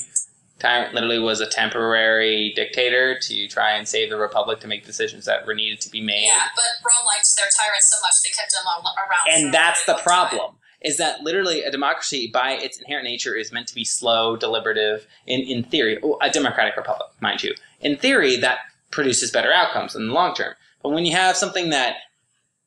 [0.60, 5.24] Tyrant literally was a temporary dictator to try and save the republic to make decisions
[5.24, 8.30] that were needed to be made Yeah, but Rome liked their tyrants so much they
[8.38, 9.28] kept them all around.
[9.44, 10.04] and that's the long time.
[10.04, 14.36] problem is that literally a democracy by its inherent nature is meant to be slow
[14.36, 18.58] deliberative in, in theory a democratic republic mind you in theory that
[18.90, 21.96] produces better outcomes in the long term but when you have something that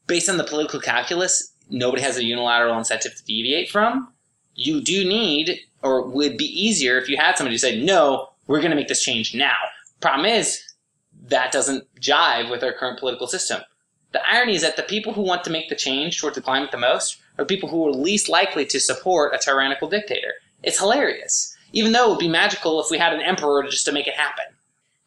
[0.08, 4.12] based on the political calculus nobody has a unilateral incentive to deviate from
[4.55, 8.59] you do need or would be easier if you had somebody who said no we're
[8.59, 9.57] going to make this change now
[10.01, 10.61] problem is
[11.27, 13.61] that doesn't jive with our current political system
[14.13, 16.71] the irony is that the people who want to make the change towards the climate
[16.71, 20.33] the most are people who are least likely to support a tyrannical dictator.
[20.61, 21.55] It's hilarious.
[21.73, 24.13] Even though it would be magical if we had an emperor just to make it
[24.13, 24.45] happen.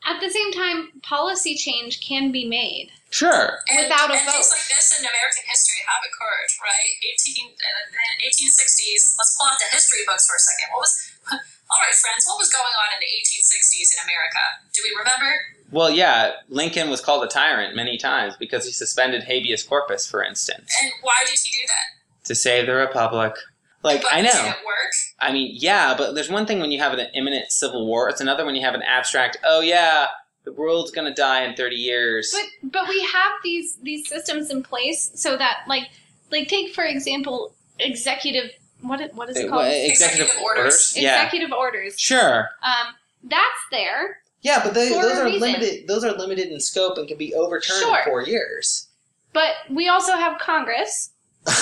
[0.07, 2.91] At the same time, policy change can be made.
[3.11, 3.59] Sure.
[3.71, 6.91] And, Without a and things like this in American history have occurred, right?
[7.03, 9.15] 18, uh, 1860s.
[9.19, 10.67] Let's pull out the history books for a second.
[10.75, 10.93] What was,
[11.71, 14.43] all right, friends, what was going on in the 1860s in America?
[14.75, 15.31] Do we remember?
[15.71, 20.23] Well, yeah, Lincoln was called a tyrant many times because he suspended habeas corpus, for
[20.23, 22.27] instance, And why did he do that?
[22.27, 23.35] to save the republic.
[23.83, 24.41] Like, but I Did know.
[24.47, 24.93] it work?
[25.21, 28.09] I mean, yeah, but there's one thing when you have an imminent civil war.
[28.09, 30.07] It's another when you have an abstract, oh, yeah,
[30.45, 32.35] the world's going to die in 30 years.
[32.63, 35.89] But but we have these these systems in place so that like
[36.33, 40.65] like take for example executive what what is it Uh, called executive, Executive orders.
[40.65, 40.95] orders?
[40.97, 41.17] Yeah.
[41.23, 41.99] executive orders.
[41.99, 42.49] Sure.
[42.63, 44.21] Um, that's there.
[44.43, 45.41] Yeah, but they, those are reason.
[45.41, 45.89] limited.
[45.89, 47.99] Those are limited in scope and can be overturned Sure.
[47.99, 48.87] in four years.
[49.33, 51.11] But we also have Congress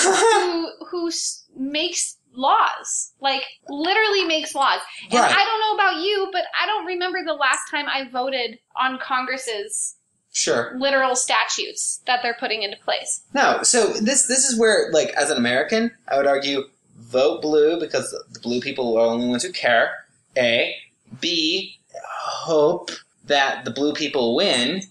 [0.03, 4.79] who who s- makes laws, like literally makes laws.
[5.03, 5.31] And Right.
[5.31, 8.99] I don't know about you, but I don't remember the last time I voted on
[8.99, 9.95] Congress's
[10.33, 10.75] sure.
[10.77, 13.21] literal statutes that they're putting into place.
[13.33, 13.63] No.
[13.63, 16.63] So this this is where, like, as an American, I would argue
[16.97, 20.05] vote blue because the blue people are the only ones who care.
[20.37, 20.75] A.
[21.21, 21.77] B.
[22.19, 22.91] Hope
[23.25, 24.81] that the blue people win.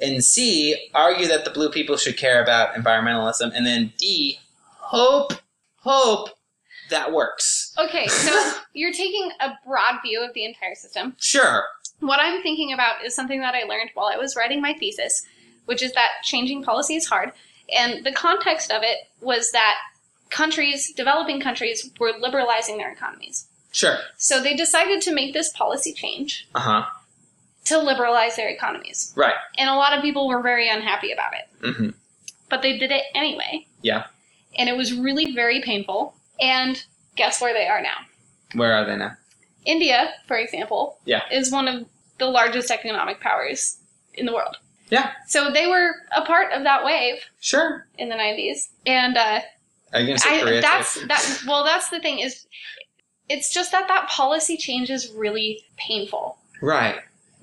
[0.00, 0.90] And C.
[0.94, 3.52] Argue that the blue people should care about environmentalism.
[3.54, 4.38] And then D.
[4.78, 5.32] Hope,
[5.84, 6.30] hope
[6.90, 7.72] that works.
[7.78, 11.14] Okay, so you're taking a broad view of the entire system.
[11.18, 11.64] Sure.
[12.00, 15.24] What I'm thinking about is something that I learned while I was writing my thesis,
[15.66, 17.32] which is that changing policy is hard.
[17.74, 19.76] And the context of it was that
[20.30, 23.46] countries, developing countries, were liberalizing their economies.
[23.72, 23.96] Sure.
[24.18, 26.84] So they decided to make this policy change Uh huh.
[27.66, 29.12] to liberalize their economies.
[29.16, 29.34] Right.
[29.58, 31.64] And a lot of people were very unhappy about it.
[31.66, 31.88] Mm-hmm.
[32.50, 33.66] But they did it anyway.
[33.82, 34.04] Yeah.
[34.56, 36.14] And it was really very painful.
[36.40, 36.82] And
[37.16, 37.96] guess where they are now?
[38.54, 39.12] Where are they now?
[39.64, 41.22] India, for example, Yeah.
[41.30, 41.86] is one of
[42.18, 43.78] the largest economic powers
[44.14, 44.56] in the world.
[44.90, 45.12] Yeah.
[45.26, 47.86] So they were a part of that wave Sure.
[47.98, 48.68] in the 90s.
[48.86, 49.40] And uh,
[49.92, 50.60] Are you gonna say I, Korea?
[50.60, 51.06] that's too?
[51.06, 51.42] that.
[51.46, 52.46] Well, that's the thing is,
[53.28, 56.96] it's just that that policy change is really painful, right.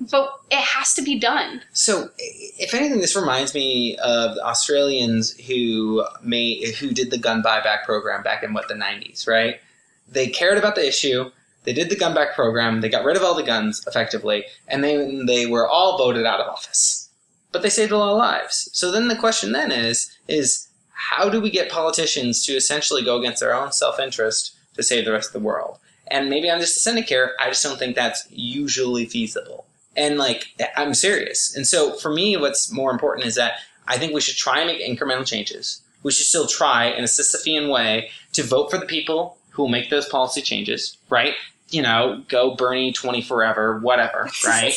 [0.10, 1.62] But it has to be done.
[1.74, 7.43] So, if anything, this reminds me of the Australians who made who did the gun
[7.43, 9.60] buyback program back in what the '90s, right?
[10.08, 11.32] They cared about the issue.
[11.64, 12.82] They did the gun back program.
[12.82, 16.39] They got rid of all the guns effectively, and then they were all voted out
[16.39, 17.10] of office.
[17.52, 18.70] But they saved a lot of lives.
[18.74, 23.20] So then the question then is is how do we get politicians to essentially go
[23.20, 25.78] against their own self interest to save the rest of the world?
[26.08, 27.36] And maybe I'm just a cynic here.
[27.39, 29.66] I just don't think that's usually feasible.
[29.95, 31.55] And like, I'm serious.
[31.55, 33.53] And so for me, what's more important is that
[33.87, 35.81] I think we should try and make incremental changes.
[36.03, 39.69] We should still try in a Sisyphean way to vote for the people who will
[39.69, 41.33] make those policy changes, right?
[41.69, 44.73] You know, go Bernie 20 forever, whatever, right?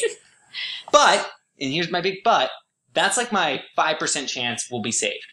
[0.93, 2.51] but, and here's my big but,
[2.93, 5.27] that's like my 5% chance we'll be saved.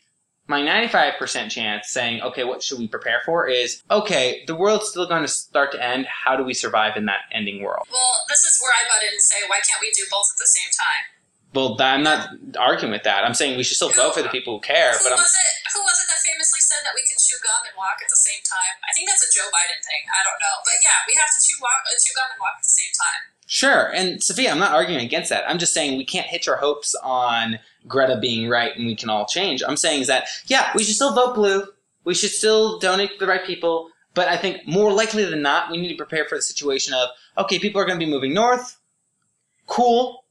[0.52, 5.08] My 95% chance saying, okay, what should we prepare for is, okay, the world's still
[5.08, 6.04] going to start to end.
[6.12, 7.88] How do we survive in that ending world?
[7.88, 10.36] Well, this is where I butt in and say, why can't we do both at
[10.44, 11.04] the same time?
[11.56, 13.24] Well, I'm not arguing with that.
[13.24, 14.92] I'm saying we should still vote for the people who care.
[14.92, 15.52] Who But I'm, was it?
[15.72, 18.20] Who was it that famously said that we can chew gum and walk at the
[18.20, 18.76] same time?
[18.84, 20.04] I think that's a Joe Biden thing.
[20.12, 22.60] I don't know, but yeah, we have to chew, walk, uh, chew gum and walk
[22.60, 23.22] at the same time.
[23.48, 23.84] sure.
[23.96, 25.48] And Sophia, I'm not arguing against that.
[25.48, 29.10] I'm just saying we can't hitch our hopes on Greta being right and we can
[29.10, 29.64] all change.
[29.68, 31.66] I'm saying is that yeah, we should still vote blue.
[32.04, 33.90] We should still donate to the right people.
[34.14, 37.10] But I think more likely than not, we need to prepare for the situation of
[37.38, 38.78] okay, people are going to be moving north.
[39.68, 40.26] Cool.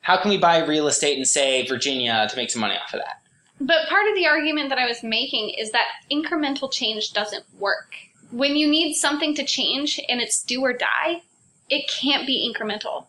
[0.00, 3.00] How can we buy real estate in say Virginia to make some money off of
[3.00, 3.22] that?
[3.60, 7.94] But part of the argument that I was making is that incremental change doesn't work.
[8.30, 11.22] When you need something to change and it's do or die,
[11.70, 13.06] it can't be incremental.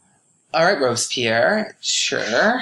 [0.53, 2.61] All right, Robespierre, sure.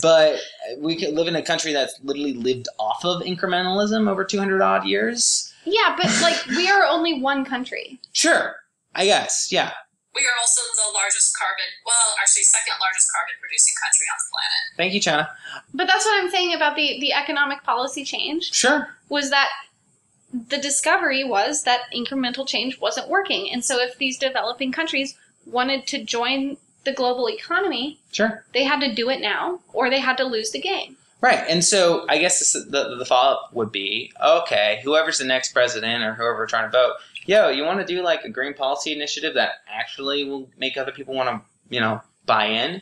[0.00, 0.38] But
[0.78, 4.84] we could live in a country that's literally lived off of incrementalism over 200 odd
[4.86, 5.52] years.
[5.64, 8.00] Yeah, but like we are only one country.
[8.12, 8.56] Sure,
[8.94, 9.72] I guess, yeah.
[10.14, 14.28] We are also the largest carbon, well, actually, second largest carbon producing country on the
[14.32, 14.76] planet.
[14.76, 15.28] Thank you, China.
[15.72, 18.88] But that's what I'm saying about the the economic policy change Sure.
[19.08, 19.48] was that
[20.32, 23.50] the discovery was that incremental change wasn't working.
[23.52, 25.14] And so if these developing countries
[25.46, 28.44] wanted to join the global economy, Sure.
[28.54, 30.96] they had to do it now or they had to lose the game.
[31.22, 34.80] Right, and so I guess this, the the follow up would be okay.
[34.82, 36.94] Whoever's the next president or whoever we're trying to vote,
[37.26, 40.92] yo, you want to do like a green policy initiative that actually will make other
[40.92, 41.42] people want to,
[41.74, 42.80] you know, buy in.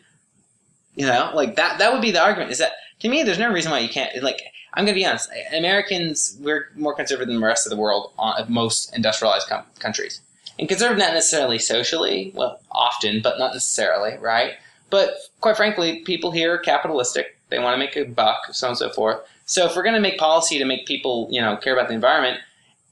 [0.94, 1.78] You know, like that.
[1.78, 2.50] That would be the argument.
[2.52, 3.24] Is that to me?
[3.24, 4.22] There's no reason why you can't.
[4.22, 4.40] Like,
[4.74, 5.30] I'm gonna be honest.
[5.52, 10.20] Americans, we're more conservative than the rest of the world on most industrialized com- countries,
[10.58, 12.32] and conservative not necessarily socially.
[12.34, 14.54] Well, often, but not necessarily, right?
[14.90, 17.36] But quite frankly, people here are capitalistic.
[17.50, 19.20] They want to make a buck, so on and so forth.
[19.46, 21.94] So if we're going to make policy to make people, you know, care about the
[21.94, 22.40] environment,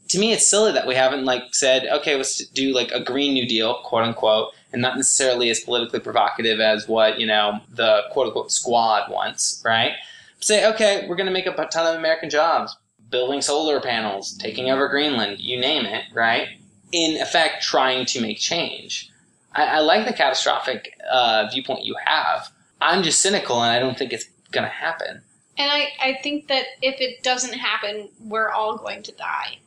[0.08, 3.34] to me, it's silly that we haven't like said, okay, let's do like a green
[3.34, 8.02] new deal, quote unquote, and not necessarily as politically provocative as what you know the
[8.12, 9.92] quote unquote squad wants, right?
[10.40, 12.76] Say, okay, we're going to make up a ton of American jobs,
[13.10, 16.48] building solar panels, taking over Greenland, you name it, right?
[16.92, 19.10] In effect, trying to make change.
[19.52, 22.48] I, I like the catastrophic uh, viewpoint you have.
[22.80, 25.22] I'm just cynical, and I don't think it's going to happen.
[25.58, 29.58] And I, I think that if it doesn't happen, we're all going to die.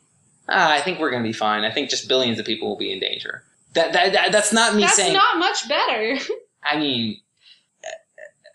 [0.48, 1.64] Ah, I think we're going to be fine.
[1.64, 3.42] I think just billions of people will be in danger.
[3.74, 5.12] That, that, that that's not me That's saying.
[5.12, 6.18] That's not much better.
[6.64, 7.20] I mean,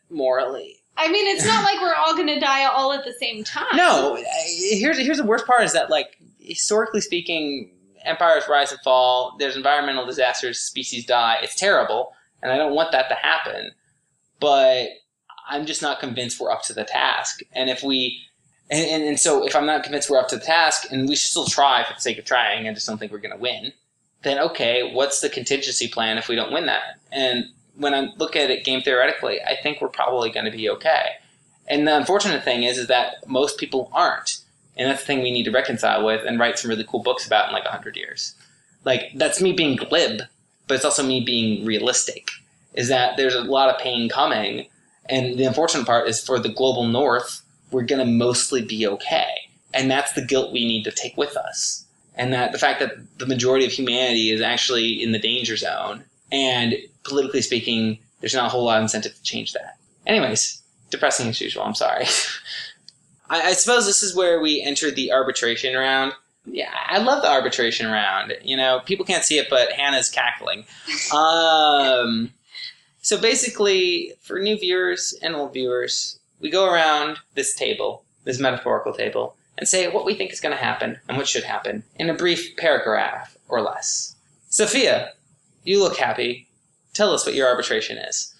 [0.09, 0.77] morally.
[0.97, 3.75] I mean, it's not like we're all going to die all at the same time.
[3.75, 7.71] No, here's here's the worst part is that like historically speaking,
[8.05, 9.35] empires rise and fall.
[9.39, 11.37] There's environmental disasters, species die.
[11.41, 13.71] It's terrible, and I don't want that to happen.
[14.39, 14.89] But
[15.47, 17.41] I'm just not convinced we're up to the task.
[17.53, 18.21] And if we
[18.69, 21.15] and, and, and so if I'm not convinced we're up to the task, and we
[21.15, 23.41] should still try for the sake of trying, I just don't think we're going to
[23.41, 23.73] win.
[24.23, 26.99] Then okay, what's the contingency plan if we don't win that?
[27.11, 27.45] And
[27.75, 31.11] when I look at it game theoretically, I think we're probably going to be okay.
[31.67, 34.37] And the unfortunate thing is, is that most people aren't,
[34.77, 37.25] and that's the thing we need to reconcile with and write some really cool books
[37.25, 38.35] about in like hundred years.
[38.83, 40.21] Like that's me being glib,
[40.67, 42.29] but it's also me being realistic.
[42.73, 44.67] is that there's a lot of pain coming,
[45.09, 49.29] and the unfortunate part is for the global north, we're going to mostly be okay,
[49.73, 52.93] and that's the guilt we need to take with us, and that the fact that
[53.17, 58.47] the majority of humanity is actually in the danger zone, and politically speaking, there's not
[58.47, 59.77] a whole lot of incentive to change that.
[60.05, 61.63] Anyways, depressing as usual.
[61.63, 62.05] I'm sorry.
[63.29, 66.13] I, I suppose this is where we enter the arbitration round.
[66.45, 68.33] Yeah, I love the arbitration round.
[68.43, 70.65] You know, people can't see it, but Hannah's cackling.
[71.13, 72.31] Um,
[73.01, 78.93] so basically, for new viewers and old viewers, we go around this table, this metaphorical
[78.93, 82.09] table, and say what we think is going to happen and what should happen in
[82.09, 84.15] a brief paragraph or less.
[84.49, 85.11] Sophia,
[85.63, 86.47] you look happy.
[86.93, 88.33] Tell us what your arbitration is.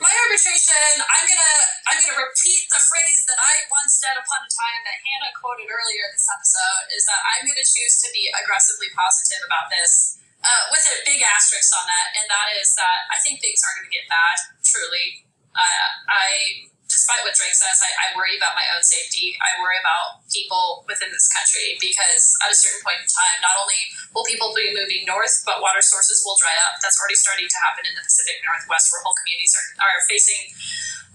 [0.00, 1.53] My arbitration, I'm gonna
[1.84, 5.68] I'm gonna repeat the phrase that I once said upon a time that Hannah quoted
[5.68, 10.20] earlier in this episode is that I'm gonna choose to be aggressively positive about this.
[10.44, 13.80] Uh, with a big asterisk on that, and that is that I think things are
[13.80, 14.36] going to get bad.
[14.60, 15.24] Truly,
[15.56, 19.34] uh, I despite what Drake says, I, I worry about my own safety.
[19.40, 23.56] I worry about people within this country because at a certain point in time, not
[23.56, 23.80] only
[24.12, 26.76] will people be moving north, but water sources will dry up.
[26.84, 30.42] That's already starting to happen in the Pacific Northwest, where whole communities are, are facing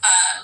[0.04, 0.40] um,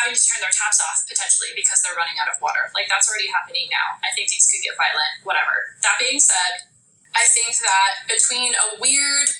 [0.00, 2.70] having to turn their taps off potentially because they're running out of water.
[2.74, 3.98] Like that's already happening now.
[4.02, 5.54] I think things could get violent, whatever.
[5.86, 6.66] That being said,
[7.14, 9.30] I think that between a weird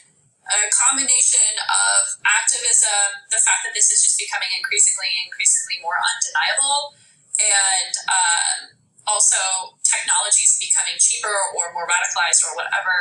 [0.47, 6.94] a combination of activism, the fact that this is just becoming increasingly, increasingly more undeniable,
[7.42, 8.59] and um,
[9.11, 12.94] also technologies becoming cheaper or more radicalized or whatever,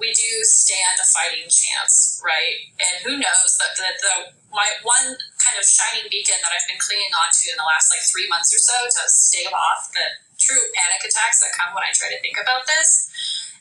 [0.00, 2.56] we do stand a fighting chance, right?
[2.80, 4.14] And who knows that the, the
[4.52, 5.16] my one
[5.46, 8.26] kind of shining beacon that I've been clinging on to in the last like three
[8.26, 10.06] months or so to stave off the
[10.42, 13.06] true panic attacks that come when I try to think about this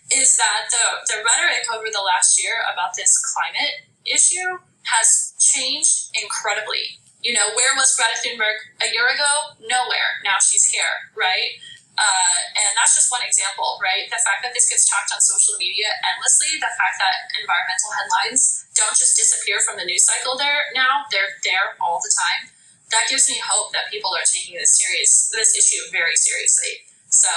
[0.09, 6.13] is that the, the rhetoric over the last year about this climate issue has changed
[6.13, 7.01] incredibly.
[7.21, 9.57] You know, where was Greta Thunberg a year ago?
[9.65, 10.21] Nowhere.
[10.21, 11.57] Now she's here, right?
[11.95, 14.03] Uh, and that's just one example, right?
[14.11, 18.67] The fact that this gets talked on social media endlessly, the fact that environmental headlines
[18.75, 22.51] don't just disappear from the news cycle there now, they're there all the time.
[22.91, 26.83] That gives me hope that people are taking this serious this issue very seriously.
[27.09, 27.31] So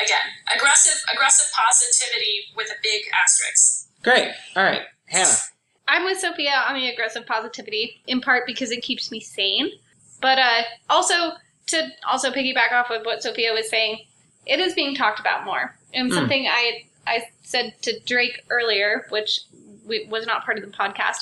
[0.00, 3.92] again, aggressive aggressive positivity with a big asterisk.
[4.02, 4.32] Great.
[4.56, 5.44] All right, Hannah.
[5.86, 9.70] I'm with Sophia on the aggressive positivity, in part because it keeps me sane,
[10.20, 11.36] but uh, also
[11.66, 14.00] to also piggyback off of what Sophia was saying,
[14.46, 15.76] it is being talked about more.
[15.92, 16.14] And Mm.
[16.14, 19.40] something I I said to Drake earlier, which
[19.86, 21.18] we, was not part of the podcast,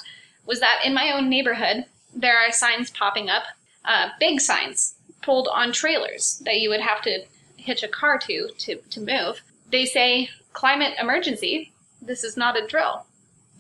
[0.46, 1.84] was that in my own neighborhood
[2.14, 3.42] there are signs popping up,
[3.84, 7.24] uh, big signs pulled on trailers that you would have to
[7.56, 9.42] hitch a car to to to move.
[9.70, 11.72] They say climate emergency.
[12.00, 13.06] This is not a drill,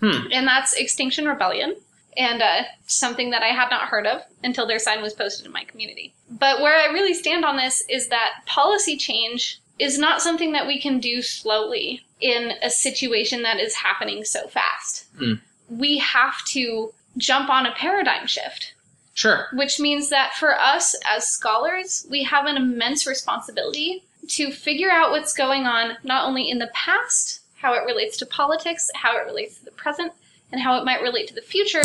[0.00, 0.26] Hmm.
[0.32, 1.76] and that's Extinction Rebellion
[2.16, 5.52] and uh, something that I had not heard of until their sign was posted in
[5.52, 6.14] my community.
[6.38, 10.66] But where I really stand on this is that policy change is not something that
[10.66, 15.06] we can do slowly in a situation that is happening so fast.
[15.18, 15.40] Mm.
[15.68, 18.74] We have to jump on a paradigm shift,
[19.14, 19.48] Sure.
[19.52, 25.10] which means that for us as scholars, we have an immense responsibility to figure out
[25.10, 29.26] what's going on not only in the past, how it relates to politics, how it
[29.26, 30.12] relates to the present,
[30.50, 31.82] and how it might relate to the future,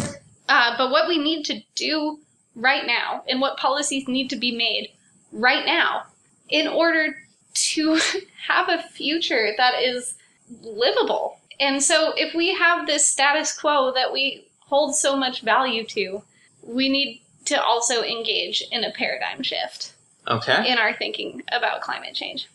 [0.47, 2.19] uh, but what we need to do
[2.57, 4.89] right now and what policies need to be made
[5.31, 6.03] right now
[6.49, 7.15] in order
[7.53, 7.99] to
[8.47, 10.15] have a future that is
[10.61, 11.39] livable.
[11.59, 16.23] And so if we have this status quo that we hold so much value to,
[16.63, 19.93] we need to also engage in a paradigm shift
[20.27, 20.69] Okay.
[20.69, 22.47] in our thinking about climate change.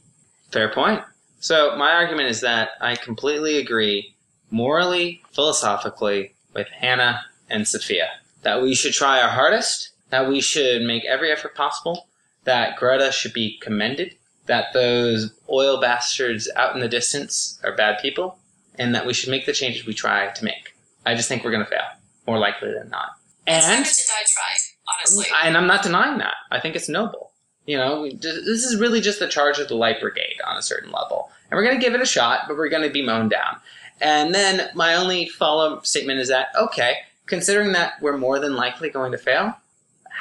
[0.50, 1.02] Fair point.
[1.40, 4.14] So my argument is that I completely agree,
[4.50, 8.08] morally, philosophically, with Hannah and Sophia.
[8.42, 12.06] That we should try our hardest, that we should make every effort possible,
[12.44, 17.98] that Greta should be commended, that those oil bastards out in the distance are bad
[18.00, 18.38] people,
[18.78, 20.76] and that we should make the changes we try to make.
[21.06, 21.80] I just think we're going to fail,
[22.26, 23.08] more likely than not.
[23.46, 24.60] And better to die trying,
[24.98, 25.26] honestly.
[25.44, 26.34] and I'm not denying that.
[26.50, 27.32] I think it's noble.
[27.64, 30.92] You know, this is really just the charge of the light brigade on a certain
[30.92, 33.30] level, and we're going to give it a shot, but we're going to be mown
[33.30, 33.56] down.
[34.02, 38.90] And then my only follow-up statement is that okay, considering that we're more than likely
[38.90, 39.56] going to fail,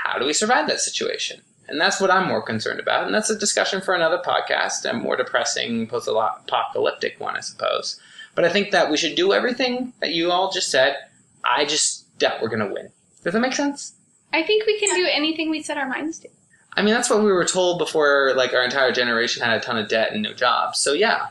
[0.03, 1.41] how do we survive that situation?
[1.67, 4.93] And that's what I'm more concerned about, and that's a discussion for another podcast, a
[4.93, 7.99] more depressing, post-apocalyptic one, I suppose.
[8.35, 10.97] But I think that we should do everything that you all just said.
[11.45, 12.89] I just doubt we're going to win.
[13.23, 13.93] Does that make sense?
[14.33, 16.29] I think we can do anything we set our minds to.
[16.73, 18.33] I mean, that's what we were told before.
[18.35, 20.79] Like our entire generation had a ton of debt and no jobs.
[20.79, 21.27] So yeah,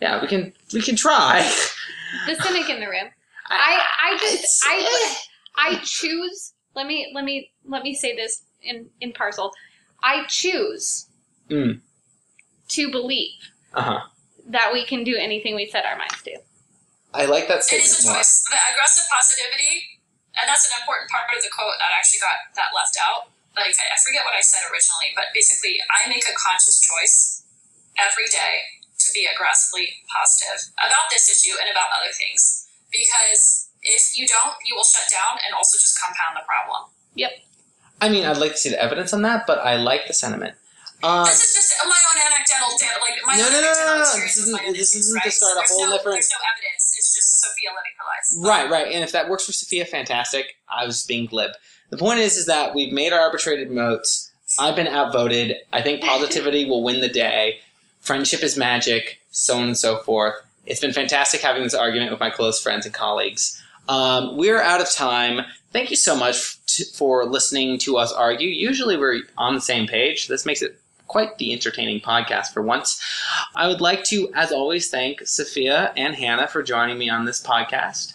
[0.00, 1.40] yeah, we can we can try.
[2.26, 3.08] The cynic in the room.
[3.48, 5.14] I I just I eh.
[5.56, 6.54] I choose.
[6.78, 9.50] Let me let me let me say this in in parcel.
[9.98, 11.10] I choose
[11.50, 11.80] Mm.
[12.76, 13.34] to believe
[13.74, 14.00] Uh huh.
[14.46, 16.38] that we can do anything we set our minds to.
[17.16, 18.44] I like that statement is a choice.
[18.52, 19.74] The aggressive positivity,
[20.38, 23.32] and that's an important part of the quote that actually got that left out.
[23.56, 27.42] Like I I forget what I said originally, but basically, I make a conscious choice
[27.98, 28.54] every day
[29.02, 32.68] to be aggressively positive about this issue and about other things.
[32.92, 36.90] Because if you don't, you will shut down and also just compound the problem.
[37.14, 37.32] Yep.
[38.00, 40.54] I mean, I'd like to see the evidence on that, but I like the sentiment.
[41.02, 43.68] Uh, this is just my own anecdotal, da- like my No, own no, no, no,
[43.70, 46.14] anecdotal no, this isn't- own this issues, isn't to start a There's whole no, different-
[46.16, 46.94] There's no evidence.
[46.98, 48.68] It's just Sophia living her life.
[48.68, 48.92] Right, right.
[48.94, 50.56] And if that works for Sophia, fantastic.
[50.68, 51.52] I was being glib.
[51.90, 54.30] The point is, is that we've made our arbitrated votes.
[54.58, 55.56] I've been outvoted.
[55.72, 57.60] I think positivity will win the day.
[58.00, 60.34] Friendship is magic, so on and so forth.
[60.66, 63.62] It's been fantastic having this argument with my close friends and colleagues.
[63.88, 65.40] Um, we're out of time.
[65.72, 66.56] Thank you so much
[66.94, 68.48] for listening to us argue.
[68.48, 70.28] Usually we're on the same page.
[70.28, 73.02] This makes it quite the entertaining podcast for once.
[73.56, 77.42] I would like to, as always, thank Sophia and Hannah for joining me on this
[77.42, 78.12] podcast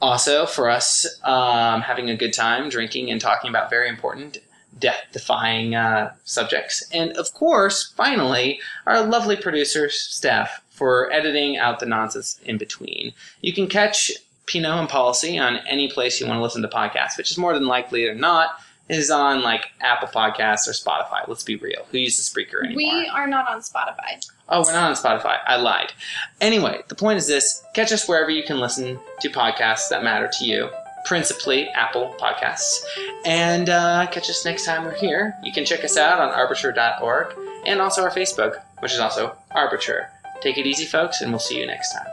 [0.00, 4.38] also for us um, having a good time drinking and talking about very important
[4.78, 11.80] death defying uh, subjects and of course finally our lovely producer steph for editing out
[11.80, 14.12] the nonsense in between you can catch
[14.48, 17.54] pinot and policy on any place you want to listen to podcasts which is more
[17.54, 18.50] than likely or not
[18.88, 23.06] is on like apple podcasts or spotify let's be real who uses spreaker anymore We
[23.08, 24.24] are not on Spotify.
[24.50, 25.38] Oh, we're not on Spotify.
[25.46, 25.92] I lied.
[26.40, 30.30] Anyway, the point is this catch us wherever you can listen to podcasts that matter
[30.38, 30.70] to you,
[31.04, 32.80] principally Apple Podcasts.
[33.26, 35.34] And uh, catch us next time we're here.
[35.42, 37.34] You can check us out on arbiter.org
[37.66, 40.08] and also our Facebook, which is also Arbiter.
[40.40, 42.06] Take it easy, folks, and we'll see you next time.